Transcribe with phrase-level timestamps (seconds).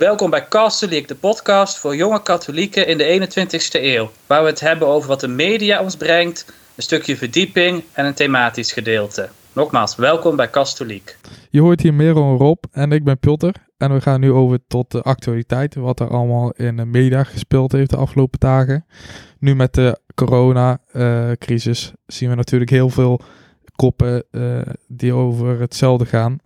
[0.00, 4.10] Welkom bij Katholiek, de podcast voor jonge katholieken in de 21ste eeuw.
[4.26, 8.14] Waar we het hebben over wat de media ons brengt, een stukje verdieping en een
[8.14, 9.28] thematisch gedeelte.
[9.52, 11.16] Nogmaals, welkom bij Katholiek.
[11.50, 13.54] Je hoort hier Merel en Rob en ik ben Pilter.
[13.76, 17.72] En we gaan nu over tot de actualiteit, wat er allemaal in de media gespeeld
[17.72, 18.86] heeft de afgelopen dagen.
[19.38, 23.20] Nu met de corona-crisis zien we natuurlijk heel veel
[23.76, 26.40] koppen uh, die over hetzelfde gaan.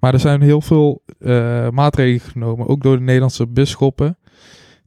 [0.00, 4.18] Maar er zijn heel veel uh, maatregelen genomen, ook door de Nederlandse bisschoppen.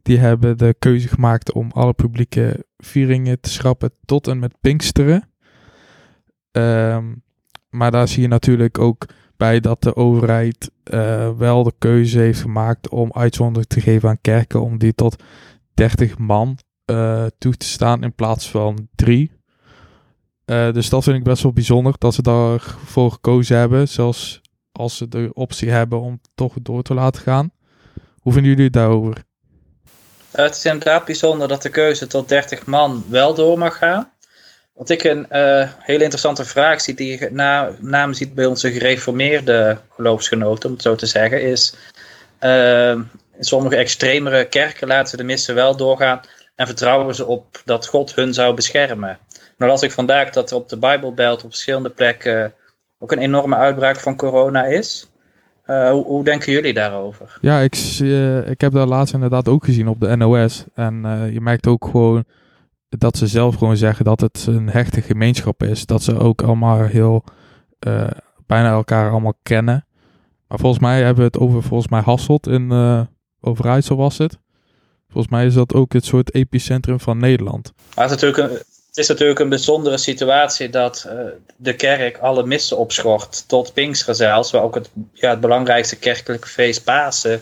[0.01, 5.29] Die hebben de keuze gemaakt om alle publieke vieringen te schrappen tot en met Pinksteren.
[6.51, 7.23] Um,
[7.69, 9.05] maar daar zie je natuurlijk ook
[9.37, 14.21] bij dat de overheid uh, wel de keuze heeft gemaakt om uitzondering te geven aan
[14.21, 15.23] kerken om die tot
[15.73, 19.31] 30 man uh, toe te staan in plaats van 3.
[20.45, 23.87] Uh, dus dat vind ik best wel bijzonder dat ze daarvoor gekozen hebben.
[23.87, 24.41] Zelfs
[24.79, 27.51] als ze de optie hebben om toch door te laten gaan.
[28.19, 29.23] Hoe vinden jullie het daarover?
[30.31, 34.11] Het is inderdaad bijzonder dat de keuze tot 30 man wel door mag gaan.
[34.73, 38.71] Wat ik een uh, hele interessante vraag zie, die je na, naam ziet bij onze
[38.71, 41.75] gereformeerde geloofsgenoten, om het zo te zeggen, is
[42.41, 46.21] uh, in sommige extremere kerken laten ze de missen wel doorgaan
[46.55, 49.19] en vertrouwen ze op dat God hun zou beschermen.
[49.57, 52.53] Nou las ik vandaag dat op de Bijbelbelt op verschillende plekken
[52.99, 55.09] ook een enorme uitbraak van corona is.
[55.65, 57.37] Uh, hoe, hoe, denken jullie daarover?
[57.41, 60.65] Ja, ik, uh, ik heb dat laatst inderdaad ook gezien op de NOS.
[60.73, 62.23] En uh, je merkt ook gewoon
[62.89, 65.85] dat ze zelf gewoon zeggen dat het een hechte gemeenschap is.
[65.85, 67.23] Dat ze ook allemaal heel
[68.45, 69.85] bijna elkaar allemaal kennen.
[70.47, 72.71] Maar volgens mij hebben we het over volgens mij Hasselt in
[73.41, 74.39] Overijssel was het.
[75.09, 77.73] Volgens mij is dat ook het soort epicentrum van Nederland.
[77.95, 81.13] Maar het is natuurlijk een, het is natuurlijk een bijzondere situatie dat uh,
[81.55, 86.83] de kerk alle missen opschort tot Pinksteren waar ook het, ja, het belangrijkste kerkelijke feest
[86.83, 87.41] Pasen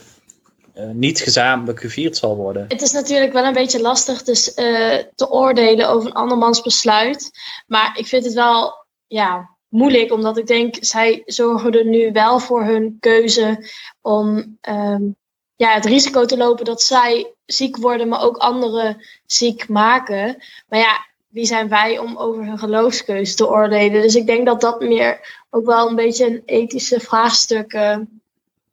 [0.77, 2.65] uh, niet gezamenlijk gevierd zal worden.
[2.67, 7.31] Het is natuurlijk wel een beetje lastig dus, uh, te oordelen over een andermans besluit,
[7.67, 12.39] maar ik vind het wel ja, moeilijk, omdat ik denk, zij zorgen er nu wel
[12.39, 13.69] voor hun keuze
[14.01, 15.15] om um,
[15.55, 20.43] ja, het risico te lopen dat zij ziek worden, maar ook anderen ziek maken.
[20.67, 24.01] Maar ja, wie zijn wij om over hun geloofskeuze te oordelen?
[24.01, 27.97] Dus ik denk dat dat meer ook wel een beetje een ethische vraagstuk, uh,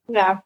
[0.06, 0.44] ja,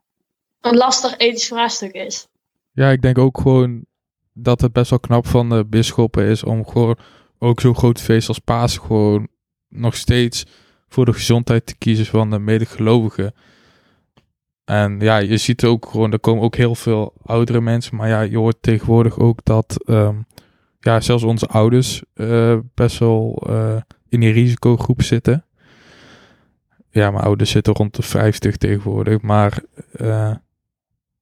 [0.60, 2.28] een lastig ethisch vraagstuk is.
[2.72, 3.84] Ja, ik denk ook gewoon
[4.32, 6.98] dat het best wel knap van de bisschoppen is om gewoon
[7.38, 9.28] ook zo'n groot feest als Paas gewoon
[9.68, 10.44] nog steeds
[10.88, 13.34] voor de gezondheid te kiezen van de medegelovigen.
[14.64, 17.96] En ja, je ziet ook gewoon, er komen ook heel veel oudere mensen.
[17.96, 20.26] Maar ja, je hoort tegenwoordig ook dat um,
[20.80, 23.76] ja, zelfs onze ouders uh, best wel uh,
[24.08, 25.44] in die risicogroep zitten.
[26.90, 29.20] Ja, mijn ouders zitten rond de 50 tegenwoordig.
[29.20, 29.62] Maar
[29.96, 30.34] uh,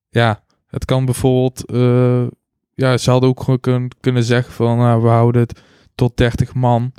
[0.08, 1.62] ja, het kan bijvoorbeeld.
[2.74, 5.62] ja, ze hadden ook gewoon kun, kunnen zeggen van nou, we houden het
[5.94, 6.92] tot 30 man.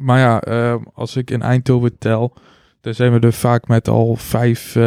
[0.00, 0.38] Maar ja,
[0.94, 2.36] als ik in Eindhoven tel
[2.80, 4.78] dan zijn we er vaak met al vijf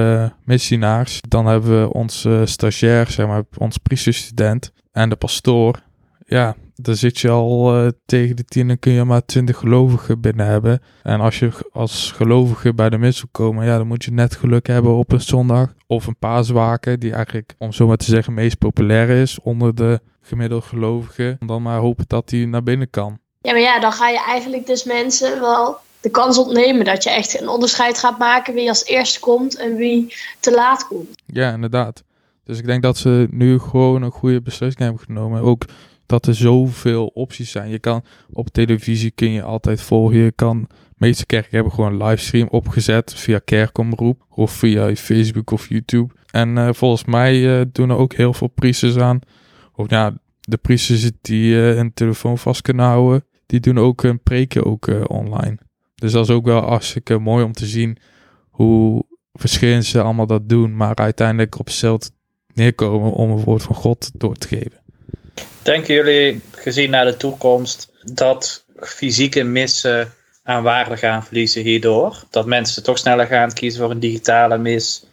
[0.43, 1.21] missionaars.
[1.27, 5.81] Dan hebben we onze stagiair, zeg maar, onze priesterstudent en de pastoor.
[6.25, 10.21] Ja, dan zit je al uh, tegen de tien en kun je maar twintig gelovigen
[10.21, 10.81] binnen hebben.
[11.03, 14.35] En als je als gelovige bij de mis wil komen, ja, dan moet je net
[14.35, 15.73] geluk hebben op een zondag.
[15.87, 19.99] Of een paaswaken, die eigenlijk, om zo maar te zeggen, meest populair is onder de
[20.21, 21.37] gemiddelde gelovigen.
[21.45, 23.19] Dan maar hopen dat die naar binnen kan.
[23.41, 27.09] Ja, maar ja, dan ga je eigenlijk dus mensen wel de kans ontnemen dat je
[27.09, 31.21] echt een onderscheid gaat maken wie als eerste komt en wie te laat komt.
[31.25, 32.03] Ja, inderdaad.
[32.43, 35.41] Dus ik denk dat ze nu gewoon een goede beslissing hebben genomen.
[35.41, 35.65] Ook
[36.05, 37.69] dat er zoveel opties zijn.
[37.69, 40.17] Je kan op televisie kun je altijd volgen.
[40.17, 45.69] Je kan, meeste kerken hebben gewoon een livestream opgezet via kerkomroep of via Facebook of
[45.69, 46.13] YouTube.
[46.31, 49.19] En uh, volgens mij uh, doen er ook heel veel priesters aan.
[49.73, 54.21] Of ja, de priesters die uh, een telefoon vast kunnen houden, die doen ook een
[54.21, 55.57] preken ook online.
[55.95, 57.97] Dus dat is ook wel hartstikke mooi om te zien
[58.49, 62.09] hoe verschillend ze allemaal dat doen, maar uiteindelijk op hetzelfde
[62.53, 64.82] neerkomen om het woord van God door te geven.
[65.61, 70.13] Denken jullie, gezien naar de toekomst, dat fysieke missen
[70.43, 72.23] aan waarde gaan verliezen hierdoor?
[72.29, 75.03] Dat mensen toch sneller gaan kiezen voor een digitale mis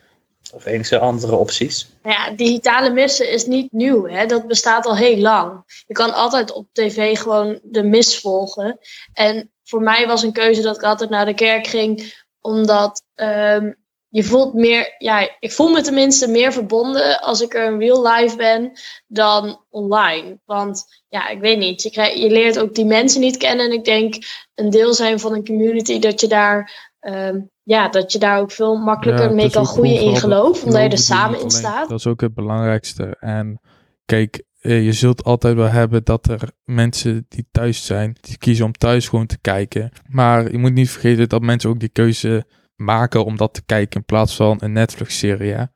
[0.52, 1.88] of enige andere opties?
[2.02, 4.06] Ja, digitale missen is niet nieuw.
[4.06, 4.26] Hè?
[4.26, 5.62] Dat bestaat al heel lang.
[5.86, 8.78] Je kan altijd op tv gewoon de mis volgen.
[9.12, 13.76] En voor mij was een keuze dat ik altijd naar de kerk ging, omdat um,
[14.10, 18.06] je voelt meer, ja, ik voel me tenminste meer verbonden als ik er in real
[18.06, 18.72] life ben
[19.06, 20.40] dan online.
[20.44, 23.66] Want ja, ik weet niet, je, krijg, je leert ook die mensen niet kennen.
[23.66, 24.14] En ik denk
[24.54, 28.50] een deel zijn van een community dat je daar um, ja, dat je daar ook
[28.50, 31.88] veel makkelijker Ja, mee kan groeien in geloof, omdat je er samen in staat.
[31.88, 33.16] Dat is ook het belangrijkste.
[33.20, 33.60] En
[34.04, 38.64] kijk, eh, je zult altijd wel hebben dat er mensen die thuis zijn, die kiezen
[38.64, 39.92] om thuis gewoon te kijken.
[40.08, 42.46] Maar je moet niet vergeten dat mensen ook die keuze
[42.80, 45.68] maken om dat te kijken in plaats van een Netflix-serie.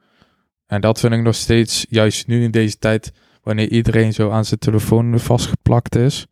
[0.67, 3.12] En dat vind ik nog steeds, juist nu in deze tijd,
[3.43, 6.27] wanneer iedereen zo aan zijn telefoon vastgeplakt is,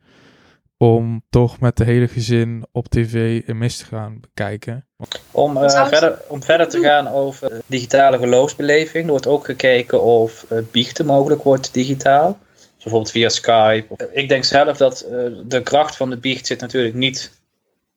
[0.76, 4.86] om toch met de hele gezin op tv een mis te gaan bekijken.
[5.30, 10.44] Om, eh, verder, om verder te gaan over digitale geloofsbeleving, er wordt ook gekeken of
[10.48, 12.38] eh, biechten mogelijk wordt digitaal.
[12.54, 14.08] Dus bijvoorbeeld via Skype.
[14.12, 17.40] Ik denk zelf dat eh, de kracht van de biecht zit natuurlijk niet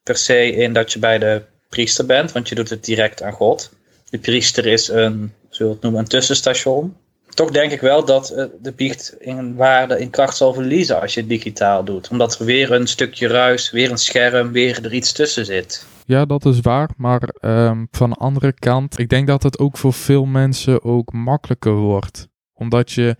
[0.04, 1.42] per se in dat je bij de
[1.76, 3.72] priester bent, want je doet het direct aan God.
[4.10, 6.96] De priester is een, zullen we het noemen, een tussenstation.
[7.30, 11.14] Toch denk ik wel dat eh, de biecht in waarde, in kracht zal verliezen als
[11.14, 12.08] je het digitaal doet.
[12.10, 15.86] Omdat er weer een stukje ruis, weer een scherm, weer er iets tussen zit.
[16.06, 16.90] Ja, dat is waar.
[16.98, 21.14] Maar ehm, van de andere kant, ik denk dat het ook voor veel mensen ook
[21.14, 22.28] makkelijker wordt.
[22.54, 23.16] Omdat je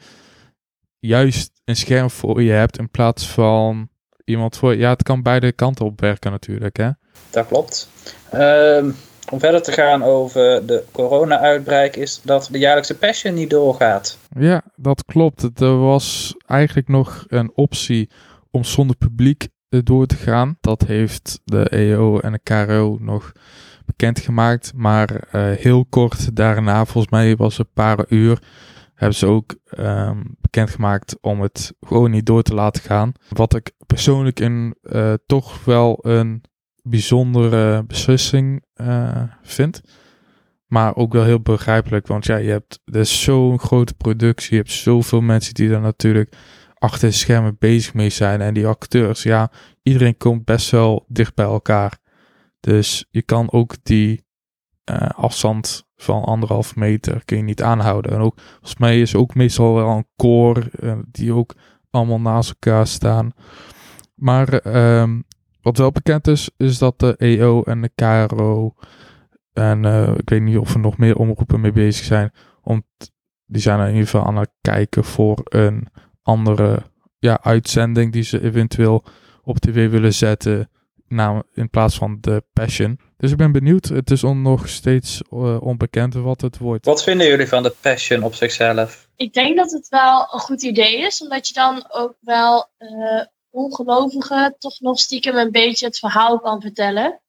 [1.00, 3.90] juist een scherm voor je hebt in plaats van
[4.24, 4.76] iemand voor.
[4.76, 6.90] Ja, het kan beide kanten op werken natuurlijk, hè.
[7.30, 7.90] Dat klopt.
[8.32, 8.92] Ehm,
[9.32, 14.18] om verder te gaan over de corona-uitbraak is dat de jaarlijkse Passion niet doorgaat.
[14.40, 15.60] Ja, dat klopt.
[15.62, 18.10] Er was eigenlijk nog een optie
[18.52, 20.58] om zonder publiek eh, door te gaan.
[20.62, 23.32] Dat heeft de EO en de KRO nog
[23.86, 24.72] bekendgemaakt.
[24.76, 28.40] Maar eh, heel kort daarna, volgens mij was het een paar uur,
[28.96, 33.12] hebben ze ook ehm, bekendgemaakt om het gewoon niet door te laten gaan.
[33.30, 36.44] Wat ik persoonlijk een, eh, toch wel een
[36.88, 39.82] bijzondere beslissing eh, vind.
[40.66, 44.72] Maar ook wel heel begrijpelijk, want ja, je hebt er zo'n grote productie, je hebt
[44.72, 46.36] zoveel mensen die er natuurlijk
[46.74, 48.42] achter de schermen bezig mee zijn.
[48.42, 49.52] En die acteurs, ja,
[49.84, 51.98] iedereen komt best wel dicht bij elkaar.
[52.60, 54.26] Dus je kan ook die
[54.84, 58.12] eh, afstand van anderhalf meter kun je niet aanhouden.
[58.12, 61.56] En ook, volgens mij is ook meestal wel een koor eh, die ook
[61.90, 63.32] allemaal naast elkaar staan.
[64.16, 65.20] Maar ehm,
[65.66, 68.74] wat wel bekend is, is dat de EO en de KRO
[69.54, 72.32] en eh, ik weet niet of er nog meer omroepen mee bezig zijn.
[72.62, 72.84] Om
[73.46, 75.88] die zijn in ieder geval aan het kijken voor een
[76.22, 76.82] andere
[77.20, 79.04] ja, uitzending die ze eventueel
[79.44, 80.70] op tv willen zetten.
[81.08, 83.00] nam- in plaats van de Passion.
[83.18, 83.86] Dus ik ben benieuwd.
[83.86, 86.86] Het is on, nog steeds eh, onbekend wat het wordt.
[86.86, 89.08] Wat vinden jullie van de Passion op zichzelf?
[89.16, 93.22] Ik denk dat het wel een goed idee is, omdat je dan ook wel eh
[93.56, 97.22] ongelovigen toch nog stiekem een beetje het verhaal kan vertellen.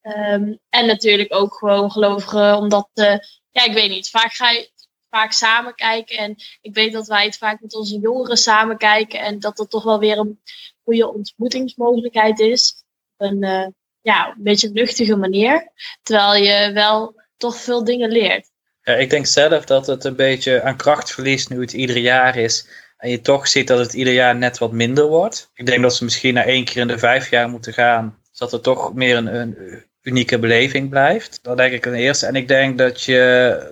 [0.00, 3.18] Ehm, en natuurlijk ook gewoon gelovigen, omdat, eh,
[3.50, 4.70] ja, ik weet niet, vaak ga je
[5.10, 6.18] vaak samen kijken.
[6.18, 9.20] En ik weet dat wij het vaak met onze jongeren samen kijken.
[9.20, 10.40] En dat dat toch wel weer een
[10.84, 12.84] goede ontmoetingsmogelijkheid is.
[13.16, 13.66] Een, eh,
[14.00, 15.72] ja, een beetje luchtige manier.
[16.02, 18.50] Terwijl je wel toch veel dingen leert.
[18.82, 22.36] Ja, ik denk zelf dat het een beetje aan kracht verliest nu het ieder jaar
[22.36, 22.68] is.
[22.96, 25.50] En je toch ziet dat het ieder jaar net wat minder wordt.
[25.54, 28.18] Ik denk dat ze misschien naar één keer in de vijf jaar moeten gaan.
[28.30, 29.56] Zodat het toch meer een, een
[30.02, 31.38] unieke beleving blijft.
[31.42, 32.26] Dat denk ik ten eerste.
[32.26, 33.14] En ik denk dat je.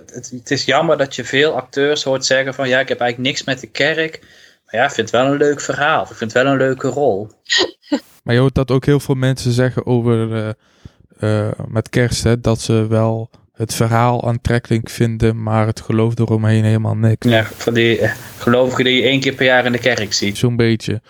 [0.05, 3.29] Het, het is jammer dat je veel acteurs hoort zeggen van ja, ik heb eigenlijk
[3.29, 4.19] niks met de kerk.
[4.65, 6.01] Maar ja, ik vind het wel een leuk verhaal.
[6.01, 7.27] Ik vind het wel een leuke rol.
[8.23, 12.23] Maar je hoort dat ook heel veel mensen zeggen over eh, eh, met kerst.
[12.23, 15.43] Hè, dat ze wel het verhaal aantrekkelijk vinden.
[15.43, 17.27] Maar het geloof eromheen helemaal niks.
[17.27, 20.37] Ja, van die eh, gelovigen die je één keer per jaar in de kerk ziet.
[20.37, 21.01] Zo'n beetje.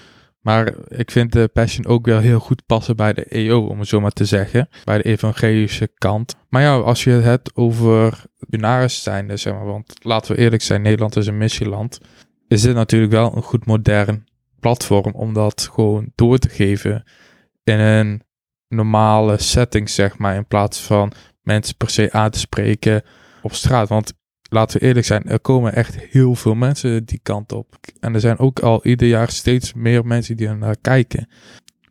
[0.42, 3.88] Maar ik vind de Passion ook wel heel goed passen bij de EO, om het
[3.88, 4.70] zo maar te zeggen.
[4.84, 6.36] Bij de evangelische kant.
[6.50, 9.66] Maar ja, als je het hebt over Benaris zijn, zeg maar.
[9.66, 12.00] Want laten we eerlijk zijn, Nederland is een missieland.
[12.48, 14.26] Is dit natuurlijk wel een goed modern
[14.60, 17.04] platform om dat gewoon door te geven
[17.64, 18.22] in een
[18.68, 20.36] normale setting, zeg maar.
[20.36, 21.12] In plaats van
[21.46, 23.04] mensen per se aan te spreken
[23.42, 23.90] op straat.
[23.90, 24.14] Want
[24.50, 27.76] laten we eerlijk zijn, er komen echt heel veel mensen die kant op.
[28.00, 31.28] En er zijn ook al ieder jaar steeds meer mensen die er naar kijken.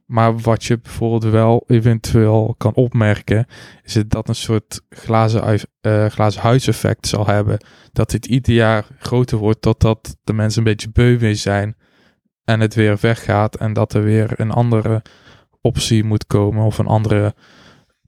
[0.07, 3.47] Maar wat je bijvoorbeeld wel eventueel kan opmerken,
[3.83, 7.59] is dat een soort glazen, eh, glazen huiseffect zal hebben.
[7.93, 11.77] Dat dit ieder jaar groter wordt, totdat de mensen een beetje beu mee zijn
[12.45, 13.57] en het weer weggaat.
[13.57, 15.03] En dat er weer een andere
[15.61, 17.35] optie moet komen of een andere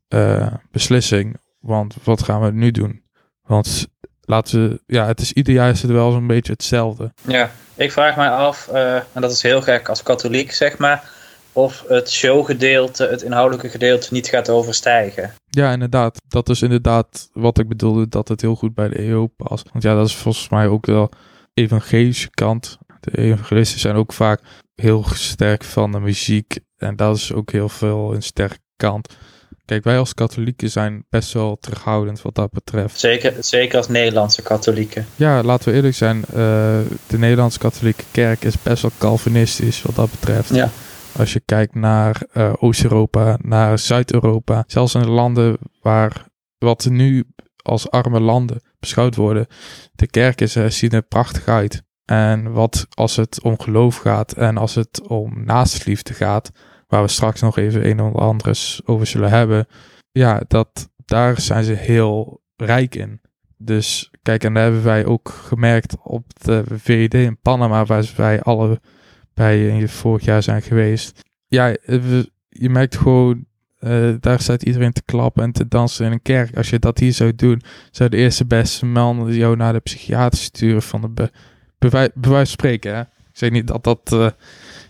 [0.08, 1.36] eh, beslissing.
[1.60, 3.02] Want wat gaan we nu doen?
[3.42, 3.86] Want
[4.20, 7.12] laten we, ja, het is ieder jaar is het wel zo'n beetje hetzelfde.
[7.26, 11.10] Ja, ik vraag mij af, eh, en dat is heel gek als katholiek zeg maar,
[11.52, 15.34] of het showgedeelte, het inhoudelijke gedeelte niet gaat overstijgen.
[15.48, 16.20] Ja, inderdaad.
[16.28, 19.68] Dat is inderdaad wat ik bedoelde, dat het heel goed bij de EO past.
[19.72, 21.10] Want ja, dat is volgens mij ook wel
[21.54, 22.78] evangelische kant.
[23.00, 24.40] De evangelisten zijn ook vaak
[24.74, 26.58] heel sterk van de muziek.
[26.76, 29.16] En dat is ook heel veel een sterke kant.
[29.66, 32.98] Kijk, wij als katholieken zijn best wel terughoudend wat dat betreft.
[32.98, 35.06] Zeker, zeker als Nederlandse katholieken.
[35.16, 36.16] Ja, laten we eerlijk zijn.
[36.16, 36.34] Uh,
[37.06, 40.54] de Nederlandse katholieke kerk is best wel calvinistisch wat dat betreft.
[40.54, 40.70] Ja.
[41.18, 44.64] Als je kijkt naar uh, Oost-Europa, naar Zuid-Europa.
[44.66, 46.26] Zelfs in landen waar
[46.58, 47.24] wat nu
[47.62, 49.46] als arme landen beschouwd worden.
[49.94, 51.82] De kerken uh, zien er prachtig uit.
[52.04, 56.50] En wat als het om geloof gaat en als het om naastliefde gaat,
[56.86, 59.66] waar we straks nog even een of andere over zullen hebben.
[60.12, 63.20] Ja, dat, daar zijn ze heel rijk in.
[63.58, 68.42] Dus kijk, en daar hebben wij ook gemerkt op de VED in Panama, waar wij
[68.42, 68.80] alle
[69.34, 71.20] bij vorig jaar zijn geweest.
[71.46, 71.76] Ja,
[72.48, 73.44] je merkt gewoon,
[73.80, 76.56] uh, daar staat iedereen te klappen en te dansen in een kerk.
[76.56, 80.38] Als je dat hier zou doen, zou de eerste beste man jou naar de psychiater
[80.38, 81.30] sturen van de be,
[81.78, 82.94] bewijs, bewijs spreken.
[82.94, 83.00] Hè?
[83.00, 83.06] Ik
[83.42, 84.28] zeg niet dat dat uh,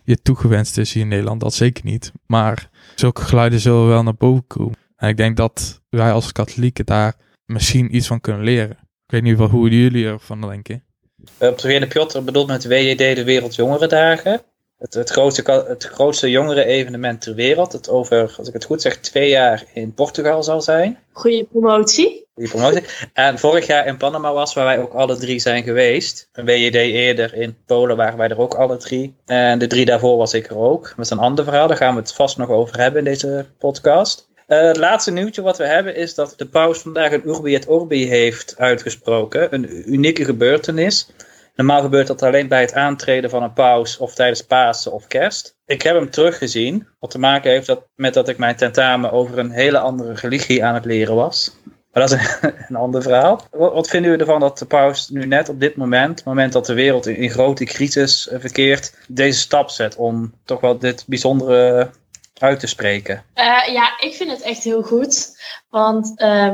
[0.06, 2.12] je toegewenst is hier in Nederland, dat zeker niet.
[2.26, 4.76] Maar zulke geluiden zullen wel naar boven komen.
[4.96, 8.70] En ik denk dat wij als katholieken daar misschien iets van kunnen leren.
[8.70, 10.84] Ik weet niet wel hoe jullie ervan denken.
[11.18, 14.42] Op de Tweede Piotr bedoelt met WJD de Wereldjongerendagen.
[14.78, 17.72] Het, het, grootste, het grootste jongeren-evenement ter wereld.
[17.72, 20.98] Het over, als ik het goed zeg, twee jaar in Portugal zal zijn.
[21.12, 22.26] Goede promotie.
[22.34, 22.82] Goede promotie.
[23.12, 26.28] En vorig jaar in Panama was, waar wij ook alle drie zijn geweest.
[26.32, 29.14] Een WJD eerder in Polen waren wij er ook alle drie.
[29.26, 30.94] En de drie daarvoor was ik er ook.
[30.96, 34.28] Met een ander verhaal, daar gaan we het vast nog over hebben in deze podcast.
[34.48, 37.68] Uh, het laatste nieuwtje wat we hebben is dat de paus vandaag een Urbi et
[37.68, 39.54] Orbi heeft uitgesproken.
[39.54, 41.08] Een unieke gebeurtenis.
[41.56, 45.56] Normaal gebeurt dat alleen bij het aantreden van een paus of tijdens Pasen of Kerst.
[45.66, 49.38] Ik heb hem teruggezien, wat te maken heeft dat, met dat ik mijn tentamen over
[49.38, 51.56] een hele andere religie aan het leren was.
[51.92, 53.40] Maar dat is een, ander verhaal.
[53.50, 56.66] Wat, vinden u ervan dat de paus nu net op dit moment, het moment dat
[56.66, 61.90] de wereld in, grote crisis verkeert, deze stap zet om toch wel dit bijzondere
[62.38, 63.24] uit te spreken?
[63.34, 65.36] Uh, ja, ik vind het echt heel goed.
[65.68, 66.52] Want uh,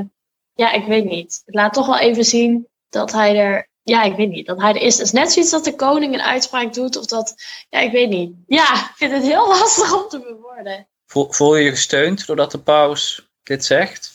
[0.55, 1.43] ja, ik weet niet.
[1.45, 3.71] Het laat toch wel even zien dat hij er.
[3.83, 4.47] Ja, ik weet niet.
[4.47, 4.97] Dat hij er is.
[4.99, 6.97] Het is net zoiets dat de koning een uitspraak doet.
[6.97, 7.35] Of dat.
[7.69, 8.35] Ja, ik weet niet.
[8.47, 10.89] Ja, ik vind het heel lastig om te bewoorden.
[11.07, 14.13] Voel, voel je je gesteund doordat de paus dit zegt?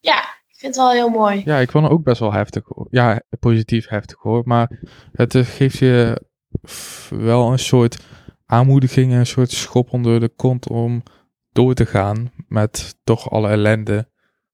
[0.00, 1.42] Ja, ik vind het wel heel mooi.
[1.44, 2.64] Ja, ik vond het ook best wel heftig.
[2.90, 4.42] Ja, positief heftig hoor.
[4.44, 4.80] Maar
[5.12, 6.22] het geeft je
[7.10, 7.98] wel een soort
[8.46, 11.02] aanmoediging en een soort schop onder de kont om
[11.52, 14.11] door te gaan met toch alle ellende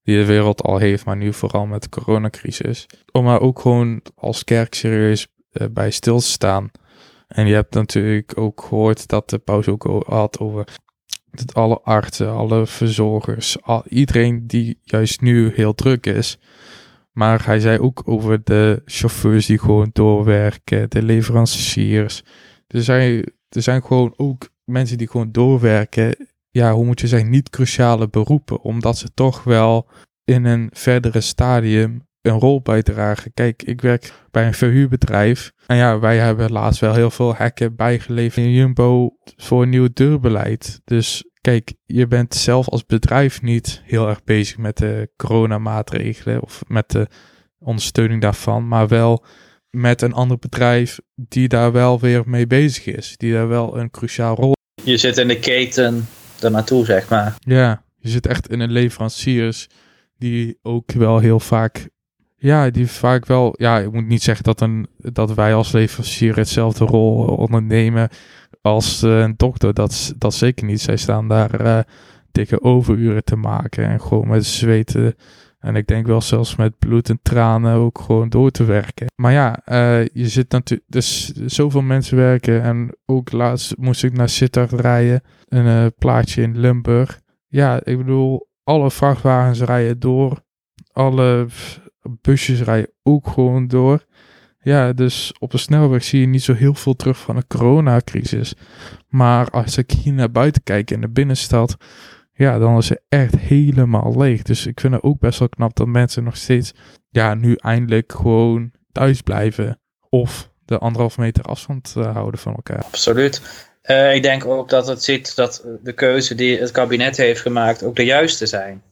[0.08, 2.86] die de wereld al heeft, maar nu vooral met de coronacrisis.
[3.12, 6.70] Om er ook gewoon als kerk serieus uh, bij stil te staan.
[7.26, 10.64] En je hebt natuurlijk ook gehoord dat de paus ook had over
[11.30, 16.38] dat alle artsen, alle verzorgers, al, iedereen die juist nu heel druk is.
[17.12, 22.22] Maar hij zei ook over de chauffeurs die gewoon doorwerken, de leveranciers.
[22.66, 26.27] Dus hij er zijn gewoon ook mensen die gewoon doorwerken.
[26.50, 28.60] Ja, hoe moet je zeggen, niet cruciale beroepen.
[28.60, 29.88] Omdat ze toch wel
[30.24, 33.32] in een verdere stadium een rol bijdragen.
[33.34, 35.52] Kijk, ik werk bij een verhuurbedrijf.
[35.66, 39.88] En ja, wij hebben laatst wel heel veel hekken bijgeleverd in Jumbo voor een nieuw
[39.92, 40.80] deurbeleid.
[40.84, 46.62] Dus kijk, je bent zelf als bedrijf niet heel erg bezig met de coronamaatregelen of
[46.66, 47.06] met de
[47.58, 49.24] ondersteuning daarvan, maar wel
[49.70, 53.16] met een ander bedrijf die daar wel weer mee bezig is.
[53.16, 54.52] Die daar wel een cruciaal rol.
[54.82, 56.08] Je zit in de keten
[56.40, 57.34] ernaartoe, zeg maar.
[57.38, 59.68] Ja, je zit echt in een leveranciers
[60.18, 61.88] die ook wel heel vaak.
[62.36, 63.54] Ja, die vaak wel.
[63.56, 68.08] Ja, ik moet niet zeggen dat, een, dat wij als leverancier hetzelfde rol ondernemen
[68.62, 69.74] als uh, een dokter.
[69.74, 70.80] Dat, dat zeker niet.
[70.80, 71.78] Zij staan daar uh,
[72.32, 75.14] dikke overuren te maken en gewoon met zweten
[75.58, 79.06] en ik denk wel zelfs met bloed en tranen ook gewoon door te werken.
[79.14, 82.62] Maar ja, uh, je zit natuurlijk, dus zoveel mensen werken.
[82.62, 87.20] En ook laatst moest ik naar Sittard rijden, een uh, plaatje in Limburg.
[87.46, 90.42] Ja, ik bedoel, alle vrachtwagens rijden door.
[90.92, 91.46] Alle
[92.20, 94.04] busjes rijden ook gewoon door.
[94.60, 98.54] Ja, dus op de snelweg zie je niet zo heel veel terug van de coronacrisis.
[99.08, 101.76] Maar als ik hier naar buiten kijk in de binnenstad,
[102.32, 104.42] ja, dan is het echt helemaal leeg.
[104.42, 106.72] Dus ik vind het ook best wel knap dat mensen nog steeds,
[107.08, 109.80] ja, nu eindelijk gewoon thuis blijven.
[110.08, 112.84] Of de anderhalf meter afstand uh, houden van elkaar.
[112.84, 113.67] Absoluut.
[113.90, 117.82] Uh, ik denk ook dat het ziet dat de keuze die het kabinet heeft gemaakt
[117.82, 118.82] ook de juiste zijn.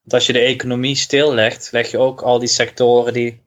[0.00, 3.42] Want als je de economie stillegt, leg je ook al die sectoren die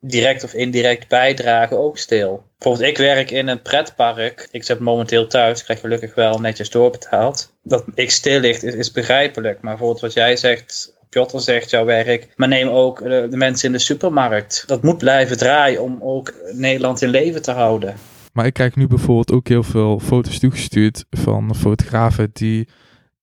[0.00, 2.44] direct of indirect bijdragen ook stil.
[2.58, 4.48] Bijvoorbeeld, ik werk in een pretpark.
[4.50, 7.52] Ik zit momenteel thuis, krijg gelukkig wel netjes doorbetaald.
[7.62, 9.60] Dat ik stil ligt is, begrijpelijk.
[9.60, 12.28] Maar bijvoorbeeld wat jij zegt, Piotr zegt, jouw werk.
[12.36, 14.64] Maar neem ook de, mensen in de supermarkt.
[14.66, 17.96] Dat moet blijven draaien om ook Nederland in leven te houden.
[18.34, 22.68] Maar ik krijg nu bijvoorbeeld ook heel veel foto's toegestuurd van fotografen die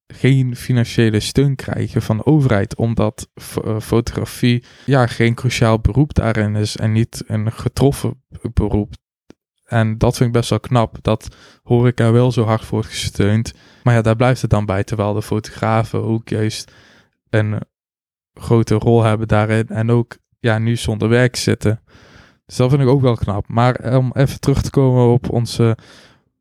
[0.07, 3.29] geen financiële steun krijgen van de overheid, omdat
[3.65, 8.93] uh, fotografie ja, geen cruciaal beroep daarin is en niet een getroffen beroep.
[9.65, 13.53] En dat vind ik best wel knap, dat horeca wel zo hard wordt gesteund.
[13.83, 16.71] Maar ja, daar blijft het dan bij, terwijl de fotografen ook juist
[17.29, 17.59] een
[18.33, 21.81] grote rol hebben daarin en ook ja, nu zonder werk zitten.
[22.51, 23.47] Dus dat vind ik ook wel knap.
[23.47, 25.77] Maar om even terug te komen op onze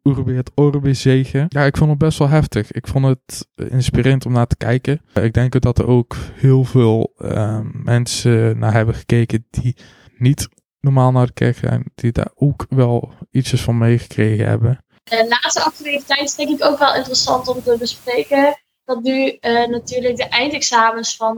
[0.03, 1.47] Urbi het Orbi zegen.
[1.49, 2.73] Ja, ik vond het best wel heftig.
[2.73, 5.03] Ik vond het inspirerend om naar te kijken.
[5.15, 9.77] Ik denk dat er ook heel veel uh, mensen naar hebben gekeken die
[10.19, 10.49] niet
[10.81, 11.85] normaal naar de kerk gaan.
[11.95, 14.85] Die daar ook wel ietsjes van meegekregen hebben.
[15.03, 18.61] De laatste activiteit is denk ik ook wel interessant om te bespreken.
[18.85, 19.39] Dat nu
[19.71, 21.37] natuurlijk de eindexamens van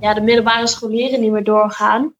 [0.00, 2.14] ja, de middelbare scholieren niet meer doorgaan.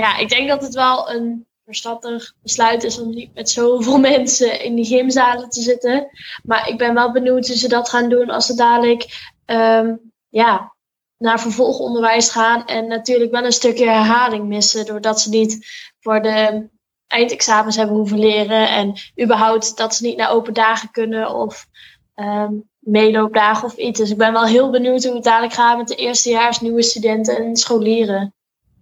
[0.00, 4.62] Ja, ik denk dat het wel een verstandig besluit is om niet met zoveel mensen
[4.62, 6.08] in die gymzalen te zitten.
[6.44, 10.74] Maar ik ben wel benieuwd hoe ze dat gaan doen als ze dadelijk um, ja,
[11.18, 12.66] naar vervolgonderwijs gaan.
[12.66, 14.86] En natuurlijk wel een stukje herhaling missen.
[14.86, 15.66] Doordat ze niet
[16.00, 16.68] voor de
[17.06, 18.68] eindexamens hebben hoeven leren.
[18.68, 21.66] En überhaupt dat ze niet naar open dagen kunnen of
[22.14, 23.98] um, meeloopdagen of iets.
[23.98, 27.36] Dus ik ben wel heel benieuwd hoe het dadelijk gaat met de eerstejaars nieuwe studenten
[27.36, 28.34] en scholieren.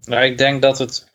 [0.09, 1.11] Nou, ik denk dat het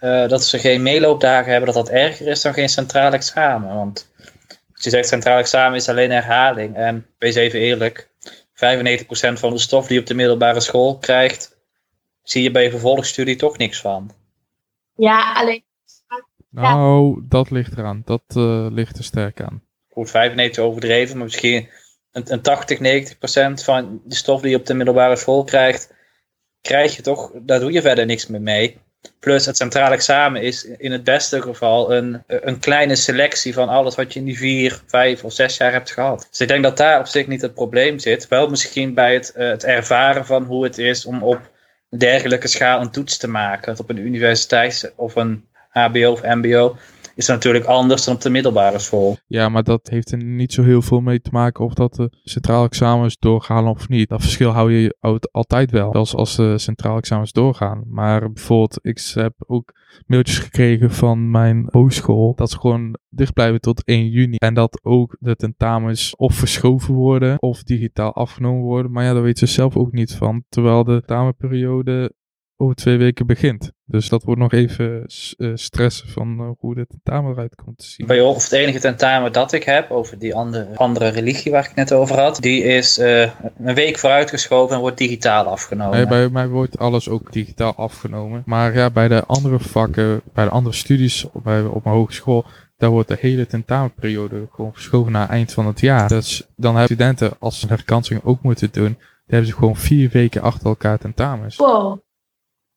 [0.00, 3.74] uh, dat ze geen meeloopdagen hebben, dat dat erger is dan geen centraal examen.
[3.74, 4.12] Want
[4.72, 6.76] als je zegt centraal examen is alleen herhaling.
[6.76, 8.52] En wees even eerlijk, 95%
[9.32, 11.58] van de stof die je op de middelbare school krijgt,
[12.22, 14.10] zie je bij je vervolgstudie toch niks van.
[14.94, 15.64] Ja, alleen.
[16.50, 18.02] Nou, dat ligt eraan.
[18.04, 19.62] Dat uh, ligt er sterk aan.
[19.88, 21.68] Goed, 95 overdreven, maar misschien
[22.12, 25.94] een, een 80, 90% van de stof die je op de middelbare school krijgt,
[26.62, 28.78] krijg je toch, daar doe je verder niks meer mee.
[29.20, 33.94] Plus het centraal examen is in het beste geval een, een kleine selectie van alles
[33.94, 36.26] wat je in die vier, vijf of zes jaar hebt gehad.
[36.30, 38.28] Dus ik denk dat daar op zich niet het probleem zit.
[38.28, 41.50] Wel misschien bij het, uh, het ervaren van hoe het is om op
[41.88, 43.78] dergelijke schaal een toets te maken.
[43.78, 46.76] Op een universiteit of een HBO of MBO
[47.20, 49.16] is natuurlijk anders dan op de middelbare school.
[49.26, 52.12] Ja, maar dat heeft er niet zo heel veel mee te maken of dat de
[52.24, 54.08] centraal examens doorgaan of niet.
[54.08, 54.96] Dat verschil hou je
[55.30, 57.84] altijd wel, zelfs als de centraal examens doorgaan.
[57.86, 59.72] Maar bijvoorbeeld, ik heb ook
[60.06, 64.36] mailtjes gekregen van mijn hogeschool dat ze gewoon dicht blijven tot 1 juni.
[64.36, 68.92] En dat ook de tentamens of verschoven worden of digitaal afgenomen worden.
[68.92, 70.44] Maar ja, daar weten ze zelf ook niet van.
[70.48, 72.12] Terwijl de tamenperiode
[72.60, 73.72] over twee weken begint.
[73.84, 77.84] Dus dat wordt nog even uh, stressen van uh, hoe de tentamen eruit komt te
[77.84, 78.06] zien.
[78.06, 81.74] Bij of het enige tentamen dat ik heb over die andere, andere religie waar ik
[81.74, 83.20] net over had, die is uh,
[83.58, 85.96] een week vooruitgeschoven en wordt digitaal afgenomen.
[85.96, 88.42] Nee, bij mij wordt alles ook digitaal afgenomen.
[88.46, 92.44] Maar ja, bij de andere vakken, bij de andere studies bij, op mijn hogeschool,
[92.76, 96.08] daar wordt de hele tentamenperiode gewoon verschoven naar eind van het jaar.
[96.08, 98.96] Dus dan hebben studenten, als ze een herkansing ook moeten doen, dan
[99.26, 101.56] hebben ze gewoon vier weken achter elkaar tentamens.
[101.56, 101.98] Wow.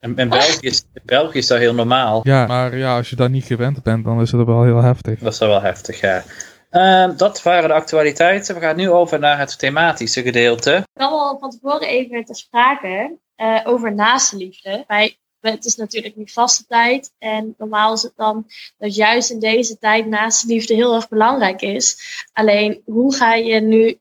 [0.04, 2.22] En in België, is, in België is dat heel normaal.
[2.24, 5.20] Ja, maar ja, als je daar niet gewend bent, dan is het wel heel heftig.
[5.20, 6.24] Dat is wel heftig, ja.
[6.72, 8.56] Uh, dat waren de actualiteiten.
[8.56, 10.76] We gaan nu over naar het thematische gedeelte.
[10.76, 14.84] Ik kwam al van tevoren even te sprake uh, over naastenliefde.
[14.88, 15.18] Wij
[15.52, 17.14] het is natuurlijk niet vaste tijd.
[17.18, 21.98] En normaal is het dan dat juist in deze tijd liefde heel erg belangrijk is.
[22.34, 24.00] Alleen, hoe ga je nu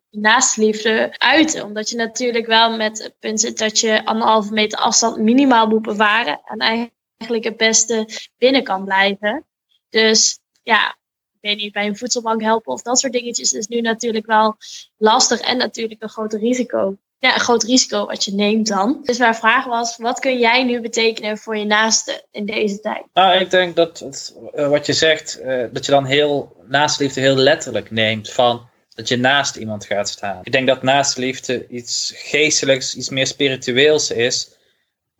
[0.57, 1.65] liefde uiten?
[1.65, 5.83] Omdat je natuurlijk wel met het punt zit dat je anderhalve meter afstand minimaal moet
[5.83, 6.41] bewaren.
[6.45, 9.47] En eigenlijk het beste binnen kan blijven.
[9.89, 10.97] Dus ja,
[11.41, 14.57] ik weet bij een voedselbank helpen of dat soort dingetjes is nu natuurlijk wel
[14.97, 19.01] lastig en natuurlijk een groot risico ja, een groot risico wat je neemt dan.
[19.03, 23.03] Dus mijn vraag was, wat kun jij nu betekenen voor je naaste in deze tijd?
[23.15, 27.21] Nou, ik denk dat het, uh, wat je zegt, uh, dat je dan heel naastliefde
[27.21, 30.41] heel letterlijk neemt van dat je naast iemand gaat staan.
[30.43, 34.51] Ik denk dat naastliefde iets geestelijks, iets meer spiritueels is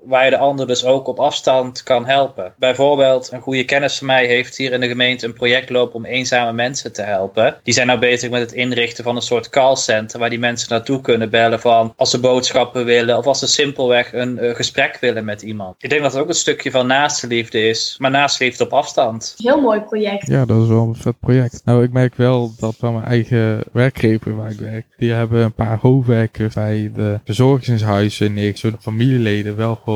[0.05, 2.55] waar je de ander dus ook op afstand kan helpen.
[2.59, 6.05] Bijvoorbeeld, een goede kennis van mij heeft hier in de gemeente een project lopen om
[6.05, 7.57] eenzame mensen te helpen.
[7.63, 11.01] Die zijn nou bezig met het inrichten van een soort callcenter waar die mensen naartoe
[11.01, 15.25] kunnen bellen van als ze boodschappen willen of als ze simpelweg een uh, gesprek willen
[15.25, 15.75] met iemand.
[15.79, 19.35] Ik denk dat het ook een stukje van naastenliefde is, maar naastenliefde op afstand.
[19.37, 20.27] Heel mooi project.
[20.27, 21.63] Ja, dat is wel een vet project.
[21.65, 25.53] Nou, ik merk wel dat bij mijn eigen werkgever waar ik werk, die hebben een
[25.53, 29.92] paar hoofdwerkers bij de verzorgingshuizen neer, zo'n familieleden wel gewoon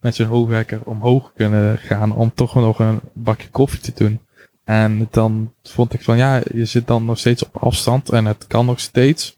[0.00, 4.20] met zijn hoofdwerker omhoog kunnen gaan om toch nog een bakje koffie te doen.
[4.64, 8.46] En dan vond ik van ja, je zit dan nog steeds op afstand en het
[8.46, 9.36] kan nog steeds.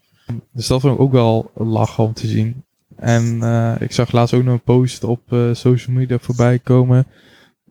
[0.53, 2.65] Dus dat vond ik ook wel lachen om te zien.
[2.97, 7.07] En uh, ik zag laatst ook nog een post op uh, social media voorbij komen.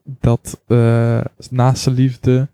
[0.04, 2.48] Dat uh, naast de liefde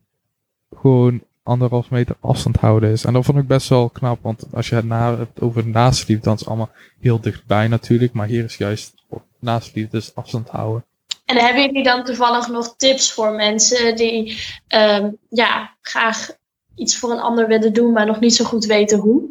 [0.76, 3.06] gewoon anderhalf meter afstand houden is.
[3.06, 6.40] En dat vond ik best wel knap, want als je het over naastliefde, dan is
[6.40, 8.14] het allemaal heel dichtbij natuurlijk.
[8.14, 8.94] Maar hier is juist
[9.40, 10.86] naastliefde, dus afstand houden.
[11.26, 16.30] En hebben jullie dan toevallig nog tips voor mensen die ehm, ja, graag
[16.76, 19.24] iets voor een ander willen doen, maar nog niet zo goed weten hoe?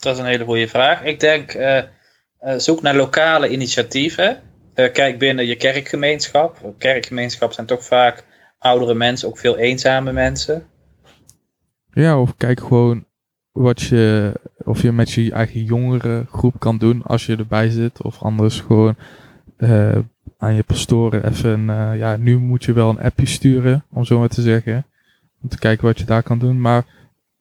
[0.00, 1.02] Dat is een hele goede vraag.
[1.02, 4.42] Ik denk, uh, uh, zoek naar lokale initiatieven.
[4.74, 6.74] Uh, kijk binnen je kerkgemeenschap.
[6.78, 8.24] Kerkgemeenschap zijn toch vaak
[8.58, 10.68] oudere mensen, ook veel eenzame mensen.
[11.92, 13.04] Ja, of kijk gewoon
[13.52, 14.32] wat je,
[14.64, 18.02] of je met je eigen jongere groep kan doen als je erbij zit.
[18.02, 18.96] Of anders gewoon
[20.40, 24.18] aan je pastoren even, uh, ja, nu moet je wel een appje sturen, om zo
[24.18, 24.84] maar te zeggen.
[25.42, 26.60] Om te kijken wat je daar kan doen.
[26.60, 26.84] Maar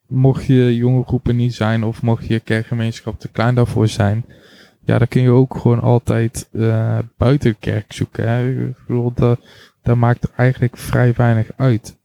[0.07, 4.25] mocht je jonge groepen niet zijn, of mocht je kerkgemeenschap te klein daarvoor zijn,
[4.85, 8.29] ja, dan kun je ook gewoon altijd uh, buiten kerk zoeken.
[8.29, 8.49] Hè.
[8.49, 9.39] Ik dat,
[9.81, 11.97] dat maakt eigenlijk vrij weinig uit.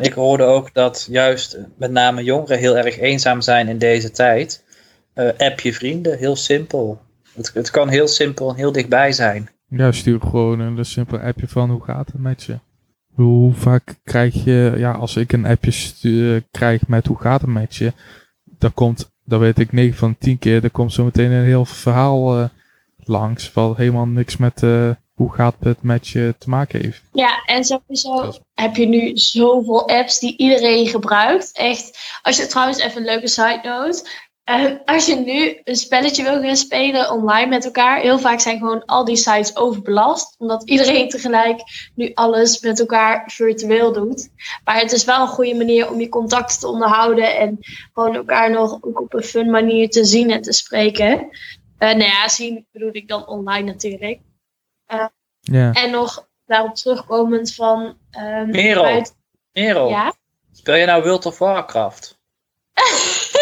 [0.00, 4.64] Ik hoorde ook dat juist met name jongeren heel erg eenzaam zijn in deze tijd.
[5.14, 7.00] Uh, app je vrienden, heel simpel.
[7.34, 9.48] Het, het kan heel simpel en heel dichtbij zijn.
[9.68, 12.58] Ja, stuur gewoon een simpel appje van hoe gaat het met je.
[13.14, 17.50] Hoe vaak krijg je, ja, als ik een appje stuur, krijg met hoe gaat het
[17.50, 17.92] met je,
[18.44, 21.64] dan komt, dan weet ik 9 van 10 keer, er komt zo meteen een heel
[21.64, 22.44] verhaal uh,
[22.96, 24.62] langs, wat helemaal niks met
[25.22, 27.02] hoe gaat het met je te maken heeft.
[27.12, 31.50] Ja, en sowieso heb je nu zoveel apps die iedereen gebruikt.
[31.52, 34.08] Echt, als je trouwens even een leuke side note,
[34.50, 38.58] uh, als je nu een spelletje wil gaan spelen online met elkaar, heel vaak zijn
[38.58, 41.60] gewoon al die sites overbelast, omdat iedereen tegelijk
[41.94, 44.28] nu alles met elkaar virtueel doet.
[44.64, 47.58] Maar het is wel een goede manier om je contacten te onderhouden en
[47.92, 51.28] gewoon elkaar nog ook op een fun manier te zien en te spreken.
[51.78, 54.18] Uh, nou ja, zien bedoel ik dan online natuurlijk.
[54.92, 55.06] Uh,
[55.40, 55.76] yeah.
[55.76, 57.98] En nog daarop terugkomend van.
[58.18, 59.16] Um, Merel, uit...
[59.52, 59.88] Merel.
[59.88, 60.14] Ja?
[60.52, 62.18] speel je nou World of Warcraft?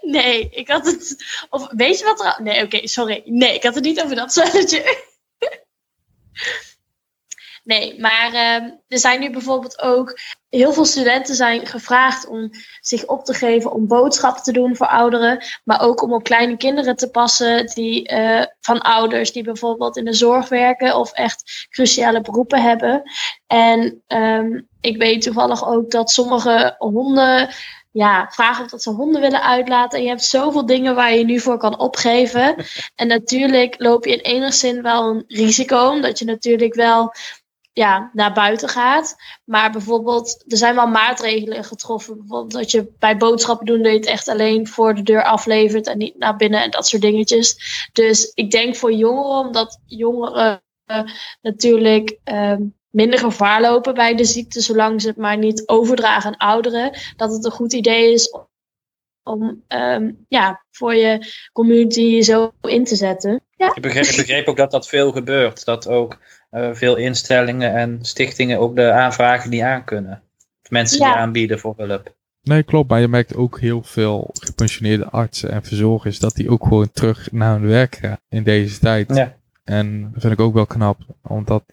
[0.00, 1.24] Nee, ik had het.
[1.50, 2.42] Of weet je wat er.
[2.42, 3.22] Nee, oké, okay, sorry.
[3.24, 4.82] Nee, ik had het niet over dat spelletje.
[7.70, 10.18] nee, maar uh, er zijn nu bijvoorbeeld ook.
[10.48, 14.86] Heel veel studenten zijn gevraagd om zich op te geven om boodschappen te doen voor
[14.86, 15.44] ouderen.
[15.64, 20.04] Maar ook om op kleine kinderen te passen die, uh, van ouders die bijvoorbeeld in
[20.04, 23.02] de zorg werken of echt cruciale beroepen hebben.
[23.46, 27.48] En um, ik weet toevallig ook dat sommige honden
[27.92, 29.98] ja, vragen of dat ze honden willen uitlaten.
[29.98, 32.54] En je hebt zoveel dingen waar je nu voor kan opgeven.
[32.94, 37.12] En natuurlijk loop je in enig zin wel een risico, omdat je natuurlijk wel
[37.72, 39.16] ja, naar buiten gaat.
[39.44, 42.16] Maar bijvoorbeeld, er zijn wel maatregelen getroffen.
[42.16, 45.86] Bijvoorbeeld dat je bij boodschappen doen, dat je het echt alleen voor de deur aflevert
[45.86, 47.56] en niet naar binnen en dat soort dingetjes.
[47.92, 51.02] Dus ik denk voor jongeren, omdat jongeren uh,
[51.40, 56.48] natuurlijk um, minder gevaar lopen bij de ziekte, zolang ze het maar niet overdragen aan
[56.48, 58.34] ouderen, dat het een goed idee is
[59.22, 63.40] om um, ja, voor je community zo in te zetten.
[63.56, 63.74] Ja.
[63.74, 65.64] Ik, begreep, ik begreep ook dat dat veel gebeurt.
[65.64, 66.18] Dat ook
[66.50, 70.22] veel instellingen en stichtingen ook de aanvragen niet aankunnen.
[70.68, 71.12] Mensen ja.
[71.12, 72.14] die aanbieden voor hulp.
[72.42, 72.90] Nee, klopt.
[72.90, 77.32] Maar je merkt ook heel veel gepensioneerde artsen en verzorgers dat die ook gewoon terug
[77.32, 79.14] naar hun werk gaan in deze tijd.
[79.16, 79.36] Ja.
[79.64, 80.98] En dat vind ik ook wel knap.
[81.22, 81.64] Omdat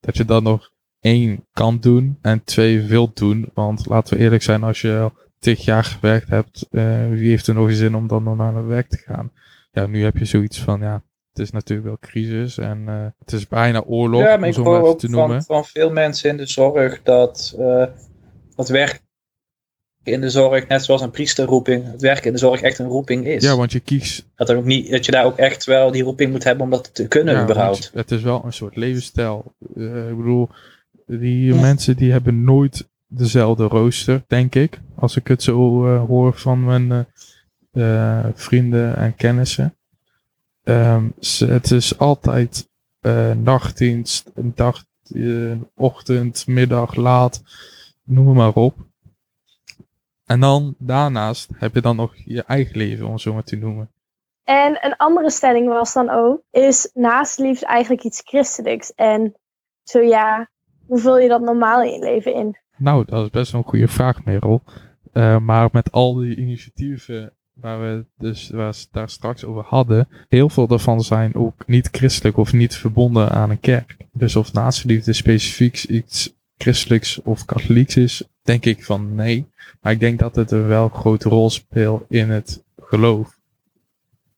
[0.00, 3.50] dat je dan nog één kan doen en twee wilt doen.
[3.54, 7.46] Want laten we eerlijk zijn, als je al tig jaar gewerkt hebt, uh, wie heeft
[7.46, 9.32] er nog zin om dan nog naar het werk te gaan?
[9.70, 11.02] Ja, nu heb je zoiets van, ja,
[11.36, 14.62] het is natuurlijk wel crisis en uh, het is bijna oorlog, ja, maar om zo
[14.62, 15.42] maar even te noemen.
[15.42, 17.84] Van, van veel mensen in de zorg dat uh,
[18.54, 19.04] het werk
[20.02, 23.26] in de zorg, net zoals een priesterroeping, het werk in de zorg echt een roeping
[23.26, 23.42] is.
[23.42, 24.28] Ja, want je kiest...
[24.34, 26.70] Dat, er ook niet, dat je daar ook echt wel die roeping moet hebben om
[26.70, 27.90] dat te kunnen ja, überhaupt.
[27.94, 29.54] Het is wel een soort levensstijl.
[29.74, 30.48] Uh, ik bedoel,
[31.06, 31.60] die ja.
[31.60, 34.80] mensen die hebben nooit dezelfde rooster, denk ik.
[34.94, 37.06] Als ik het zo uh, hoor van mijn
[37.72, 39.76] uh, vrienden en kennissen.
[40.68, 42.68] Um, het is altijd
[43.42, 44.84] nachtdienst, dag,
[45.74, 47.42] ochtend, middag, laat,
[48.04, 48.74] noem maar op.
[50.24, 53.56] En dan daarnaast heb je dan nog je eigen leven, om het zo maar te
[53.56, 53.90] noemen.
[54.44, 58.94] En een andere stelling was dan ook, is naastliefde eigenlijk iets christelijks?
[58.94, 59.34] En
[59.82, 60.50] zo ja,
[60.86, 62.56] hoe vul je dat normaal in je leven in?
[62.76, 64.62] Nou, dat is best wel een goede vraag, Merel.
[65.12, 68.50] Uh, maar met al die initiatieven waar we dus
[68.90, 73.50] daar straks over hadden, heel veel daarvan zijn ook niet christelijk of niet verbonden aan
[73.50, 73.96] een kerk.
[74.12, 79.46] Dus of naastliefde specifiek iets christelijks of katholieks is, denk ik van nee.
[79.80, 83.38] Maar ik denk dat het een wel grote rol speelt in het geloof.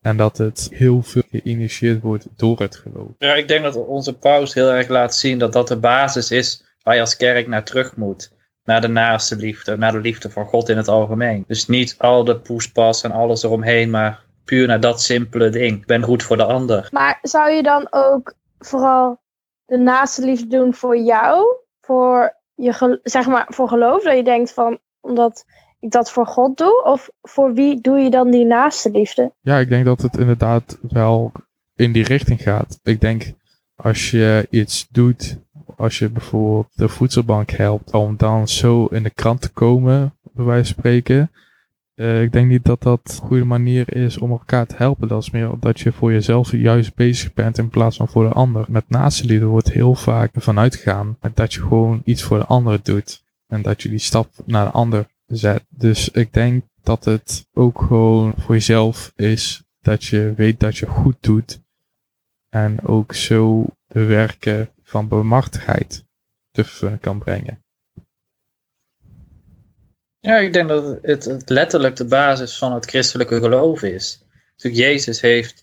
[0.01, 3.11] En dat het heel veel geïnitieerd wordt door het geloof.
[3.19, 6.65] Ja, ik denk dat onze paus heel erg laat zien dat dat de basis is
[6.83, 8.31] waar je als kerk naar terug moet.
[8.69, 11.45] Naar de naaste liefde, naar de liefde van God in het algemeen.
[11.47, 15.77] Dus niet al de poespas en alles eromheen, maar puur naar dat simpele ding.
[15.77, 16.89] Ik ben goed voor de ander.
[16.91, 19.21] Maar zou je dan ook vooral
[19.67, 21.57] de naaste liefde doen voor jou?
[21.81, 24.03] Voor je zeg maar voor geloof?
[24.03, 25.45] Dat je denkt van omdat
[25.81, 26.83] ik dat voor God doe?
[26.85, 29.33] Of voor wie doe je dan die naaste liefde?
[29.41, 31.33] Ja, ik denk dat het inderdaad wel
[31.77, 32.79] in die richting gaat.
[32.83, 33.33] Ik denk
[33.77, 35.39] als je iets doet,
[35.79, 40.45] als je bijvoorbeeld de voedselbank helpt, om dan zo in de krant te komen, bij
[40.45, 41.31] wijze van spreken.
[41.95, 45.09] Uh, ik denk niet dat dat een goede manier is om elkaar te helpen.
[45.09, 48.35] Dat is meer dat je voor jezelf juist bezig bent in plaats van voor de
[48.35, 48.64] ander.
[48.69, 53.25] Met naastenlieden wordt heel vaak vanuit gegaan dat je gewoon iets voor de ander doet.
[53.47, 55.64] En dat je die stap naar de ander zet.
[55.69, 60.87] Dus ik denk dat het ook gewoon voor jezelf is dat je weet dat je
[60.87, 61.62] goed doet.
[62.49, 66.05] En ook zo de werken van bemachtigheid
[66.51, 67.64] te kan brengen.
[70.20, 74.24] Ja, ik denk dat het, letterlijk de basis van het christelijke geloof is.
[74.57, 75.62] Jezus heeft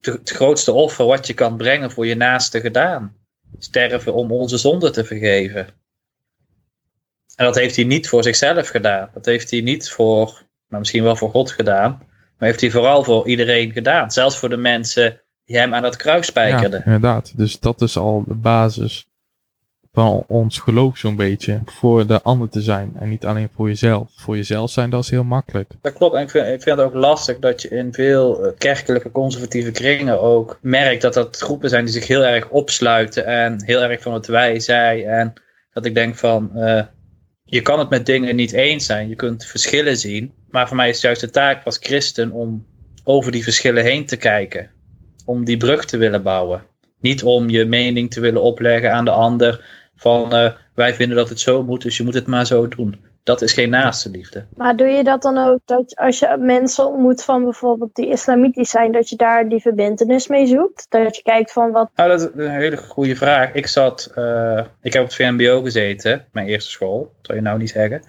[0.00, 3.16] het grootste offer wat je kan brengen voor je naaste gedaan.
[3.58, 5.66] Sterven om onze zonden te vergeven.
[7.36, 9.10] En dat heeft hij niet voor zichzelf gedaan.
[9.14, 10.26] Dat heeft hij niet voor,
[10.68, 11.90] nou misschien wel voor God gedaan.
[12.38, 14.10] Maar heeft hij vooral voor iedereen gedaan.
[14.10, 16.78] Zelfs voor de mensen die hem aan het kruis spijkerden.
[16.78, 17.32] Ja, inderdaad.
[17.36, 19.06] Dus dat is al de basis
[19.92, 21.60] van ons geloof zo'n beetje.
[21.64, 24.10] Voor de ander te zijn en niet alleen voor jezelf.
[24.16, 25.70] Voor jezelf zijn, dat is heel makkelijk.
[25.80, 26.14] Dat klopt.
[26.14, 29.70] En ik vind, ik vind het ook lastig dat je in veel eh, kerkelijke conservatieve
[29.70, 34.02] kringen ook merkt dat dat groepen zijn die zich heel erg opsluiten en heel erg
[34.02, 35.06] van het wij, zij.
[35.06, 35.32] En
[35.72, 36.82] dat ik denk van, uh,
[37.44, 39.08] je kan het met dingen niet eens zijn.
[39.08, 40.32] Je kunt verschillen zien.
[40.50, 42.66] Maar voor mij is het juist de taak als christen om
[43.04, 44.70] over die verschillen heen te kijken.
[45.24, 46.62] Om die brug te willen bouwen.
[47.00, 49.64] Niet om je mening te willen opleggen aan de ander.
[49.96, 52.96] Van uh, wij vinden dat het zo moet, dus je moet het maar zo doen
[53.22, 54.44] dat is geen naaste liefde.
[54.56, 58.70] Maar doe je dat dan ook dat als je mensen ontmoet van bijvoorbeeld die islamitisch
[58.70, 60.86] zijn, dat je daar die verbindenis mee zoekt?
[60.88, 61.90] Dat je kijkt van wat.
[61.96, 63.52] Nou, dat is een hele goede vraag.
[63.52, 67.44] Ik zat, uh, ik heb op het VMBO gezeten, mijn eerste school, dat zou je
[67.44, 68.02] nou niet zeggen.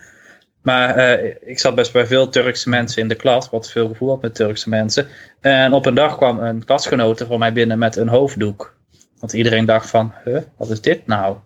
[0.64, 4.10] Maar uh, ik zat best bij veel Turkse mensen in de klas, wat veel gevoel
[4.10, 5.08] had met Turkse mensen.
[5.42, 8.78] En op een dag kwam een klasgenote van mij binnen met een hoofddoek.
[9.20, 11.38] Want iedereen dacht van, huh, wat is dit nou?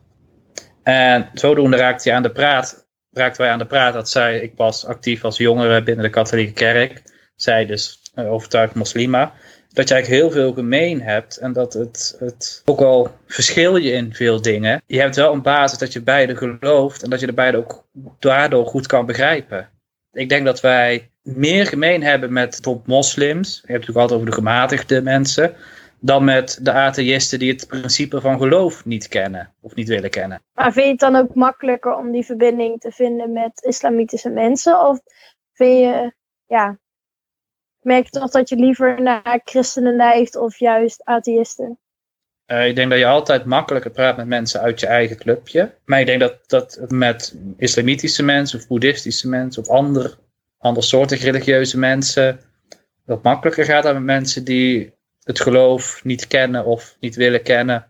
[0.84, 4.54] En zodoende raakte hij aan de praat raakten wij aan de praat dat zij, ik
[4.56, 7.02] was actief als jongere binnen de katholieke kerk,
[7.36, 9.34] zij dus uh, overtuigd moslima,
[9.78, 13.92] dat je eigenlijk heel veel gemeen hebt en dat het, het ook al verschil je
[13.92, 14.82] in veel dingen.
[14.86, 17.88] Je hebt wel een basis dat je beide gelooft en dat je de beide ook
[18.20, 19.70] daardoor goed kan begrijpen.
[20.12, 23.50] Ik denk dat wij meer gemeen hebben met bijvoorbeeld moslims.
[23.50, 25.56] Je hebt het natuurlijk altijd over de gematigde mensen
[26.00, 30.42] dan met de atheïsten die het principe van geloof niet kennen of niet willen kennen.
[30.54, 34.88] Maar vind je het dan ook makkelijker om die verbinding te vinden met islamitische mensen?
[34.88, 35.00] Of
[35.54, 36.14] vind je,
[36.46, 36.78] ja,
[37.88, 41.78] merk je toch dat je liever naar christenen neigt of juist atheïsten?
[42.48, 45.74] Uh, ik denk dat je altijd makkelijker praat met mensen uit je eigen clubje.
[45.86, 50.14] Maar ik denk dat dat met islamitische mensen of boeddhistische mensen of andere,
[50.58, 52.40] andersoortige religieuze mensen
[53.06, 57.88] wat makkelijker gaat dan met mensen die het geloof niet kennen of niet willen kennen.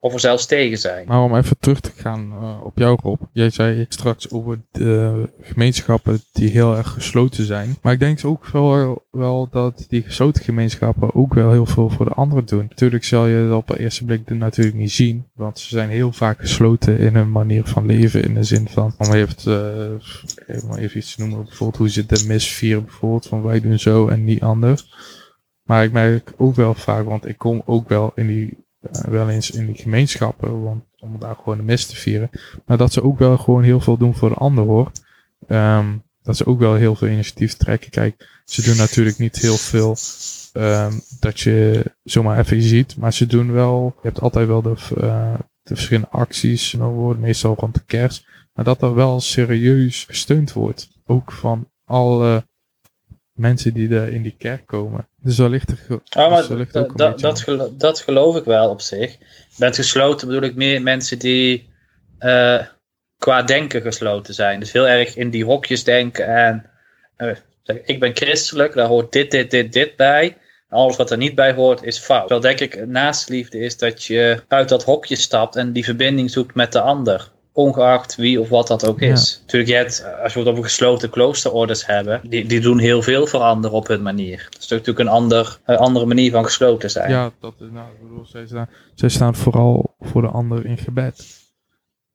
[0.00, 1.06] Of er zelfs tegen zijn.
[1.06, 3.20] Maar om even terug te gaan uh, op jou Rob.
[3.32, 7.76] Jij zei straks over de gemeenschappen die heel erg gesloten zijn.
[7.82, 12.04] Maar ik denk ook wel, wel dat die gesloten gemeenschappen ook wel heel veel voor
[12.04, 12.66] de anderen doen.
[12.68, 15.26] Natuurlijk zal je dat op de eerste blik natuurlijk niet zien.
[15.34, 18.22] Want ze zijn heel vaak gesloten in hun manier van leven.
[18.22, 19.36] In de zin van, om even,
[20.46, 21.44] uh, even, iets te noemen.
[21.44, 23.26] Bijvoorbeeld hoe ze de mis vieren bijvoorbeeld.
[23.26, 24.94] Van wij doen zo en niet anders.
[25.62, 28.66] Maar ik merk ook wel vaak, want ik kom ook wel in die,
[29.08, 32.30] wel eens in die gemeenschappen, want, om daar gewoon de mis te vieren.
[32.66, 34.92] Maar dat ze ook wel gewoon heel veel doen voor de ander hoor.
[35.48, 37.90] Um, dat ze ook wel heel veel initiatief trekken.
[37.90, 39.96] Kijk, ze doen natuurlijk niet heel veel
[40.52, 42.96] um, dat je zomaar even ziet.
[42.96, 46.76] Maar ze doen wel, je hebt altijd wel de, uh, de verschillende acties,
[47.18, 48.26] meestal rond de kerst.
[48.52, 50.88] Maar dat er wel serieus gesteund wordt.
[51.06, 52.47] Ook van alle
[53.38, 55.08] mensen die er in die kerk komen.
[55.22, 58.70] Dus daar ligt er, oh, maar dus ook dat, dat, geloof, dat geloof ik wel
[58.70, 59.16] op zich.
[59.56, 61.68] Met gesloten bedoel ik meer mensen die
[62.20, 62.60] uh,
[63.18, 64.60] qua denken gesloten zijn.
[64.60, 66.70] Dus heel erg in die hokjes denken en
[67.18, 67.36] uh,
[67.84, 70.36] ik ben christelijk, daar hoort dit, dit, dit, dit bij.
[70.68, 72.28] alles wat er niet bij hoort is fout.
[72.28, 76.54] Wel denk ik, naastliefde is dat je uit dat hokje stapt en die verbinding zoekt
[76.54, 79.38] met de ander ongeacht wie of wat dat ook is.
[79.40, 83.26] Natuurlijk, je hebt, als we het over gesloten kloosterorders hebben, die, die doen heel veel
[83.26, 84.46] veranderen op hun manier.
[84.50, 87.10] Dat is natuurlijk een ander, andere manier van gesloten zijn.
[87.10, 91.46] Ja, dat, nou, ik bedoel, zij, staan, zij staan vooral voor de ander in gebed.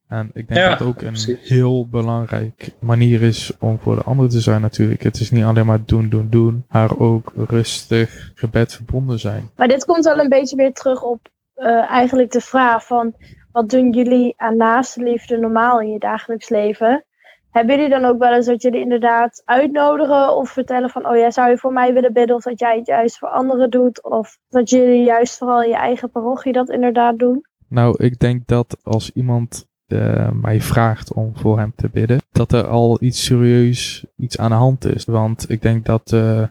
[0.07, 1.49] En ik denk Ja, dat het ook een precies.
[1.49, 5.03] heel belangrijk manier is om voor de ander te zijn natuurlijk.
[5.03, 9.49] Het is niet alleen maar doen, doen, doen, maar ook rustig gebed verbonden zijn.
[9.55, 13.13] Maar dit komt wel een beetje weer terug op eh, eigenlijk de vraag van
[13.51, 17.05] wat doen jullie aan naaste liefde normaal in je dagelijks leven?
[17.49, 21.31] Hebben jullie dan ook wel eens dat jullie inderdaad uitnodigen of vertellen van oh ja,
[21.31, 24.37] zou je voor mij willen bidden of dat jij het juist voor anderen doet of
[24.49, 27.45] dat jullie juist vooral in je eigen parochie dat inderdaad doen?
[27.67, 32.51] Nou, ik denk dat als iemand eh, mij vraagt om voor hem te bidden, dat
[32.51, 35.05] er al iets serieus iets aan de hand is.
[35.05, 36.49] Want ik denk dat de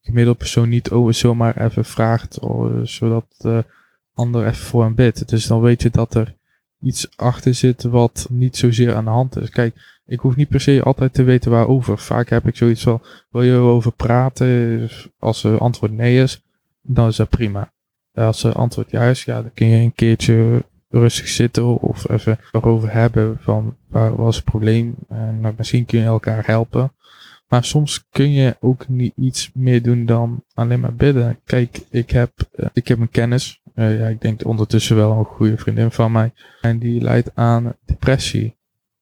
[0.00, 3.26] gemiddelde persoon niet over zomaar even vraagt, oh, zodat
[4.14, 5.28] ander even voor hem bidt.
[5.28, 6.36] Dus dan weet je dat er
[6.80, 9.50] iets achter zit wat niet zozeer aan de hand is.
[9.50, 11.98] Kijk, ik hoef niet per se altijd te weten waarover.
[11.98, 14.88] Vaak heb ik zoiets van, wil je erover praten?
[15.18, 16.42] Als de antwoord nee is,
[16.82, 17.72] dan is dat prima.
[18.14, 22.38] Als de antwoord ja is, ja, dan kun je een keertje rustig zitten of even
[22.52, 26.92] erover hebben van waar was het probleem en misschien kun je elkaar helpen.
[27.50, 31.40] Maar soms kun je ook niet iets meer doen dan alleen maar bidden.
[31.44, 35.24] Kijk, ik heb, eh, ik heb een kennis, eh, ja, ik denk ondertussen wel een
[35.24, 38.56] goede vriendin van mij, en die leidt aan depressie.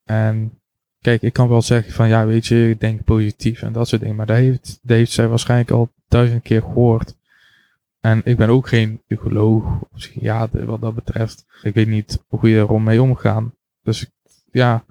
[0.04, 0.60] En
[1.00, 4.00] kijk, ik kan wel zeggen van ja, weet je, ik denk positief en dat soort
[4.00, 7.16] dingen, maar dat heeft, dat heeft zij waarschijnlijk al duizend keer gehoord.
[8.00, 11.46] En ik ben ook geen psycholoog of psychiater wat dat betreft.
[11.62, 13.54] Ik weet niet hoe je er mee omgaan.
[13.82, 14.10] Dus
[14.50, 14.84] ja,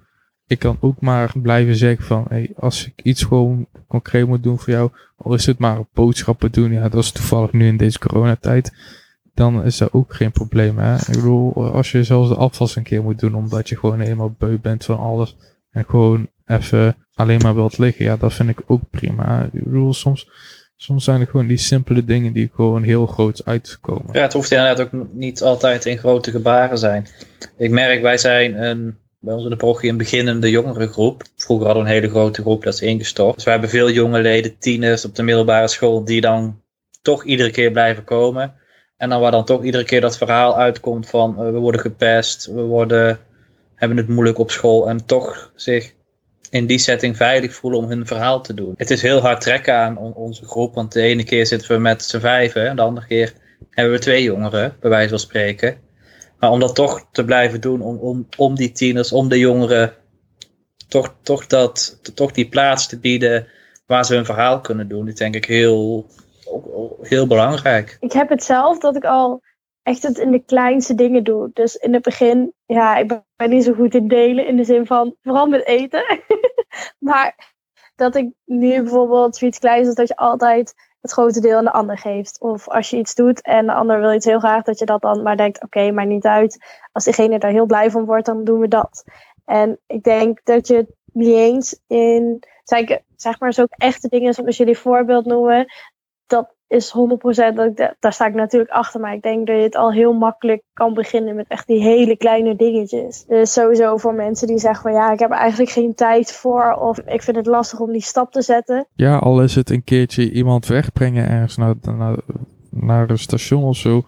[0.48, 4.58] ik kan ook maar blijven zeggen van, hey, als ik iets gewoon concreet moet doen
[4.58, 7.98] voor jou, al is het maar boodschappen doen, ja, dat is toevallig nu in deze
[7.98, 8.72] coronatijd,
[9.34, 10.94] dan is dat ook geen probleem, hè.
[10.94, 14.34] Ik bedoel, als je zelfs de afwas een keer moet doen, omdat je gewoon helemaal
[14.38, 15.36] beu bent van alles,
[15.70, 19.48] en gewoon even alleen maar wilt liggen, ja, dat vind ik ook prima.
[19.52, 20.30] Ik bedoel, soms,
[20.76, 24.12] soms zijn er gewoon die simpele dingen die gewoon heel groot uitkomen.
[24.12, 27.06] Ja, het hoeft inderdaad ook niet altijd in grote gebaren zijn.
[27.56, 31.22] Ik merk, wij zijn een, bij ons in de parochie een beginnende jongerengroep.
[31.36, 33.34] Vroeger hadden we een hele grote groep, dat is ingestort.
[33.34, 36.62] Dus we hebben veel jonge leden, tieners op de middelbare school, die dan
[37.02, 38.54] toch iedere keer blijven komen.
[38.96, 42.46] En dan waar dan toch iedere keer dat verhaal uitkomt van eh, we worden gepest,
[42.46, 43.18] we worden,
[43.74, 45.92] hebben het moeilijk op school en toch zich
[46.50, 48.74] in die setting veilig voelen om hun verhaal te doen.
[48.76, 51.78] Het is heel hard trekken aan on- onze groep, want de ene keer zitten we
[51.78, 53.32] met z'n vijven en de andere keer
[53.70, 55.87] hebben we twee jongeren, bij wijze van spreken.
[56.38, 59.94] Maar om dat toch te blijven doen, om, om, om die tieners, om de jongeren,
[60.88, 63.46] toch, toch, dat, toch die plaats te bieden
[63.86, 66.06] waar ze hun verhaal kunnen doen, is denk ik heel,
[67.00, 67.96] heel belangrijk.
[68.00, 69.42] Ik heb het zelf dat ik al
[69.82, 71.50] echt het in de kleinste dingen doe.
[71.52, 74.86] Dus in het begin, ja, ik ben- niet zo goed in delen in de zin
[74.86, 76.04] van, vooral met eten.
[77.08, 77.54] maar
[77.96, 81.72] dat ik nu bijvoorbeeld zoiets kleins is dat je altijd het grote deel aan de
[81.72, 82.40] ander geeft.
[82.40, 85.00] Of als je iets doet en de ander wil iets heel graag, dat je dat
[85.00, 86.64] dan maar denkt, oké, maar niet uit.
[86.92, 89.04] Als diegene daar heel blij van wordt, dan doen we dat.
[89.44, 94.34] En ik denk dat je het niet eens in, zeg, zeg maar, zulke echte dingen
[94.34, 95.66] zoals jullie voorbeeld noemen,
[96.26, 99.00] dat is 100% dat ik da- daar sta ik natuurlijk achter.
[99.00, 102.16] Maar ik denk dat je het al heel makkelijk kan beginnen met echt die hele
[102.16, 103.24] kleine dingetjes.
[103.24, 106.72] Dus sowieso voor mensen die zeggen van ja, ik heb eigenlijk geen tijd voor.
[106.72, 108.86] Of ik vind het lastig om die stap te zetten.
[108.94, 112.16] Ja, al is het een keertje iemand wegbrengen ergens naar, naar,
[112.70, 114.02] naar een station of zo.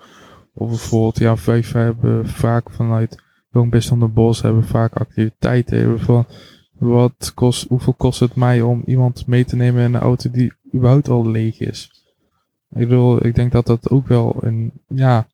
[0.54, 6.00] Of bijvoorbeeld, ja, wij hebben vaak vanuit Jong Best van de Bos hebben vaak activiteiten.
[6.00, 6.26] Van,
[6.78, 10.52] wat kost, hoeveel kost het mij om iemand mee te nemen in een auto die
[10.74, 11.99] überhaupt al leeg is?
[12.70, 15.26] Ik bedoel, ik denk dat dat ook wel een, ja,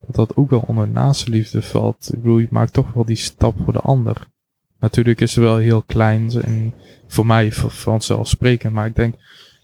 [0.00, 2.10] dat dat ook wel onder naaste liefde valt.
[2.12, 4.26] Ik bedoel, je maakt toch wel die stap voor de ander.
[4.78, 6.74] Natuurlijk is het wel heel klein en
[7.06, 9.14] voor mij vanzelfsprekend, maar ik denk,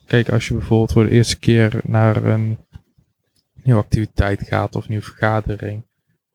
[0.06, 2.58] kijk, als je bijvoorbeeld voor de eerste keer naar een
[3.62, 5.82] nieuwe activiteit gaat of nieuwe vergadering,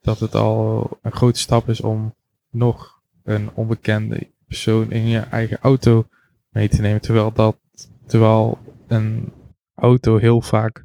[0.01, 2.15] dat het al een grote stap is om
[2.49, 6.07] nog een onbekende persoon in je eigen auto
[6.49, 7.01] mee te nemen.
[7.01, 7.57] Terwijl dat,
[8.05, 9.31] terwijl een
[9.75, 10.84] auto heel vaak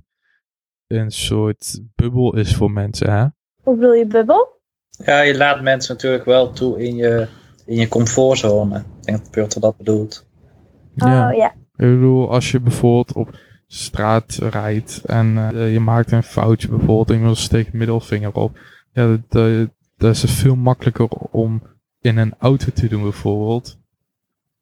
[0.90, 3.26] een soort bubbel is voor mensen, hè?
[3.62, 4.48] Hoe bedoel je bubbel?
[5.05, 7.29] Ja, je laat mensen natuurlijk wel toe in je,
[7.66, 8.79] in je comfortzone.
[8.79, 10.26] Ik denk dat Purter dat bedoelt.
[10.96, 11.50] Oh ja.
[11.53, 17.11] Ik bedoel, als je bijvoorbeeld op straat rijdt en eh, je maakt een foutje bijvoorbeeld
[17.11, 18.59] en iemand steekt middelvinger op.
[18.93, 21.62] Ja, dat, dat, dat is veel makkelijker om
[22.01, 23.78] in een auto te doen bijvoorbeeld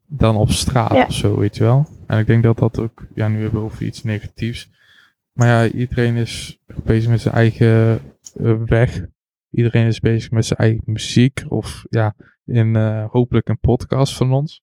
[0.06, 1.04] dan op straat Ja.
[1.06, 1.86] of zo, weet je wel.
[2.06, 4.70] En ik denk dat dat ook, ja nu hebben we over iets negatiefs.
[5.38, 8.00] Maar ja, iedereen is bezig met zijn eigen
[8.42, 9.00] eh, weg.
[9.50, 12.14] Iedereen is bezig met zijn eigen muziek of ja,
[12.44, 14.62] in eh, hopelijk een podcast van ons.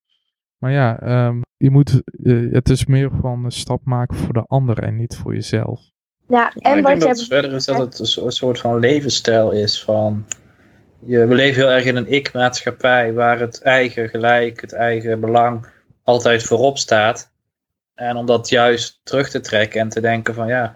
[0.57, 4.43] Maar ja, ehm, je moet, eh, het is meer van een stap maken voor de
[4.47, 5.81] ander en niet voor jezelf.
[6.27, 7.19] Ja, En en ik wat denk je dat hebt.
[7.19, 10.25] het verder is dat het een soort van levensstijl is van
[10.99, 15.67] je, we leven heel erg in een ik-maatschappij waar het eigen gelijk, het eigen belang
[16.03, 17.33] altijd voorop staat.
[17.95, 20.73] En om dat juist terug te trekken en te denken van ja,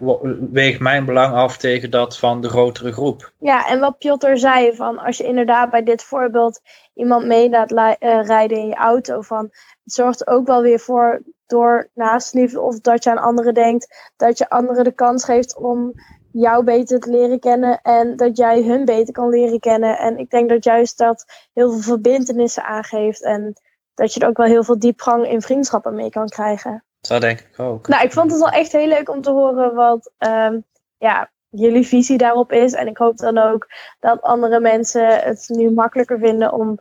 [0.50, 3.32] weeg mijn belang af tegen dat van de grotere groep.
[3.38, 6.60] Ja, en wat Piotr zei, van als je inderdaad bij dit voorbeeld
[6.94, 9.44] iemand mee laat uh, rijden in je auto, van
[9.84, 14.38] het zorgt ook wel weer voor door naastliefde of dat je aan anderen denkt, dat
[14.38, 15.92] je anderen de kans geeft om
[16.32, 19.98] jou beter te leren kennen en dat jij hun beter kan leren kennen.
[19.98, 23.52] En ik denk dat juist dat heel veel verbindenissen aangeeft en
[23.94, 26.84] dat je er ook wel heel veel diepgang in vriendschappen mee kan krijgen.
[27.00, 27.88] Dat denk ik ook.
[27.88, 30.64] Nou, ik vond het wel echt heel leuk om te horen wat um,
[30.98, 32.72] ja, jullie visie daarop is.
[32.72, 33.66] En ik hoop dan ook
[34.00, 36.78] dat andere mensen het nu makkelijker vinden om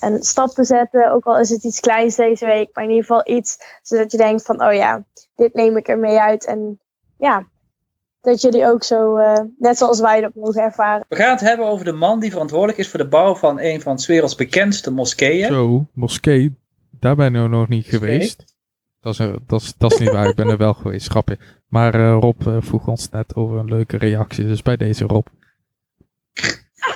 [0.00, 1.12] een stap te zetten.
[1.12, 4.18] Ook al is het iets kleins deze week, maar in ieder geval iets zodat je
[4.18, 5.04] denkt van, oh ja,
[5.34, 6.46] dit neem ik er mee uit.
[6.46, 6.80] En
[7.18, 7.46] ja,
[8.20, 11.04] dat jullie ook zo, uh, net zoals wij dat mogen ervaren.
[11.08, 13.80] We gaan het hebben over de man die verantwoordelijk is voor de bouw van een
[13.80, 15.46] van 's werelds bekendste moskeeën.
[15.46, 16.58] Zo, moskee,
[16.90, 18.49] daar ben ik nog niet geweest.
[19.00, 21.38] Dat is, dat, is, dat is niet waar, ik ben er wel geweest, grapje.
[21.68, 25.26] Maar uh, Rob uh, vroeg ons net over een leuke reactie, dus bij deze Rob.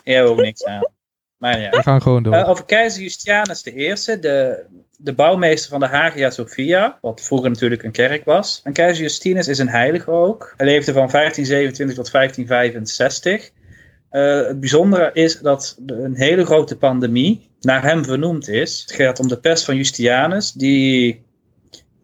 [0.04, 0.92] Hebt ook niks aan.
[1.38, 1.70] Maar ja.
[1.70, 2.34] We gaan gewoon door.
[2.34, 4.64] Uh, over keizer Justianus I, de,
[4.98, 8.60] de bouwmeester van de Hagia Sophia, wat vroeger natuurlijk een kerk was.
[8.64, 10.54] En keizer Justinus is een heilige ook.
[10.56, 13.50] Hij leefde van 1527 tot 1565.
[14.48, 18.80] het bijzondere is dat een hele grote pandemie naar hem vernoemd is.
[18.80, 21.23] Het gaat om de pest van Justianus, die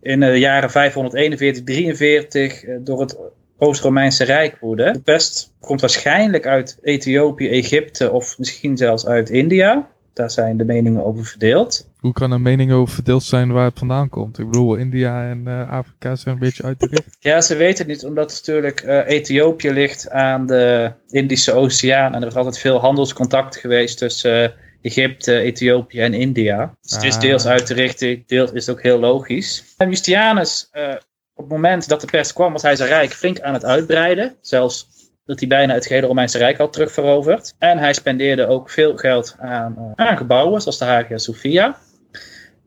[0.03, 3.19] in de jaren 541, 43 eh, door het
[3.59, 4.93] Oost-Romeinse Rijk woedde.
[4.93, 9.89] De pest komt waarschijnlijk uit Ethiopië, Egypte of misschien zelfs uit India.
[10.13, 11.89] Daar zijn de meningen over verdeeld.
[11.99, 14.39] Hoe kan er meningen over verdeeld zijn waar het vandaan komt?
[14.39, 17.17] Ik bedoel, India en uh, Afrika zijn een beetje uit de richt.
[17.21, 22.15] Ja, ze weten het niet, omdat natuurlijk uh, Ethiopië ligt aan de Indische Oceaan.
[22.15, 26.77] En er is altijd veel handelscontact geweest tussen Egypte, Ethiopië en India.
[26.81, 27.21] Dus het is ah.
[27.21, 29.75] deels uit de richting, deels is het ook heel logisch.
[29.77, 30.95] En Justianus, uh,
[31.35, 34.37] op het moment dat de pers kwam, was hij zijn rijk flink aan het uitbreiden.
[34.41, 34.89] Zelfs
[35.25, 37.55] dat hij bijna het gehele Romeinse Rijk had terugveroverd.
[37.59, 41.79] En hij spendeerde ook veel geld aan, uh, aan gebouwen, zoals de Hagia Sophia.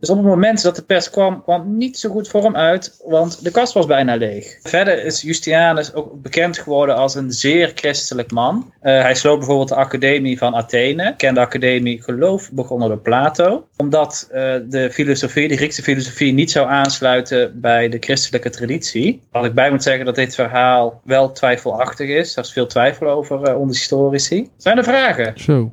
[0.03, 3.01] Dus op het moment dat de pers kwam, kwam niet zo goed voor hem uit,
[3.05, 4.59] want de kast was bijna leeg.
[4.61, 8.73] Verder is Justianus ook bekend geworden als een zeer christelijk man.
[8.81, 13.67] Uh, hij sloot bijvoorbeeld de academie van Athene, kende academie geloof, begonnen door Plato.
[13.77, 19.21] Omdat uh, de filosofie, de Griekse filosofie, niet zou aansluiten bij de christelijke traditie.
[19.31, 22.35] Wat ik bij moet zeggen dat dit verhaal wel twijfelachtig is.
[22.35, 24.49] Er is veel twijfel over uh, onder historici.
[24.57, 25.33] Zijn er vragen?
[25.35, 25.71] Zo.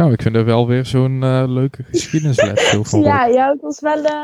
[0.00, 2.90] Nou, ik vind er wel weer zo'n uh, leuke geschiedenisles.
[2.90, 4.22] ja, ja, het was wel uh,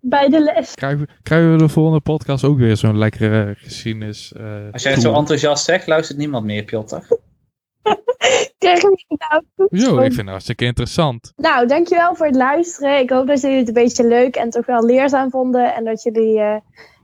[0.00, 0.74] bij de les.
[0.74, 4.32] Krijgen, krijgen we de volgende podcast ook weer zo'n lekkere geschiedenis?
[4.36, 6.96] Uh, Als jij het zo enthousiast zegt, luistert niemand meer, Piotr.
[8.58, 11.32] Nou Jo, ik vind het hartstikke interessant.
[11.36, 12.98] Nou, dankjewel voor het luisteren.
[12.98, 15.74] Ik hoop dat jullie het een beetje leuk en toch wel leerzaam vonden.
[15.74, 16.32] En dat jullie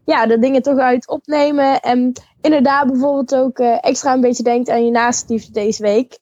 [0.05, 1.81] ja, de dingen toch uit opnemen.
[1.81, 6.19] En inderdaad bijvoorbeeld ook extra een beetje denkt aan je naaste deze week.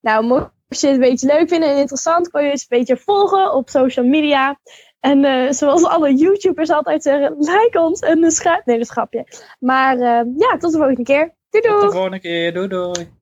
[0.00, 2.78] Nou, mocht als je het een beetje leuk vindt en interessant, kun je het een
[2.78, 4.58] beetje volgen op social media.
[5.00, 8.64] En uh, zoals alle YouTubers altijd zeggen, like ons en schrijf.
[8.64, 9.26] Nee, dat is grapje.
[9.58, 11.34] Maar uh, ja, tot de volgende keer.
[11.50, 11.80] Doei doei.
[11.80, 12.54] Tot de volgende keer.
[12.54, 13.18] Doei doei.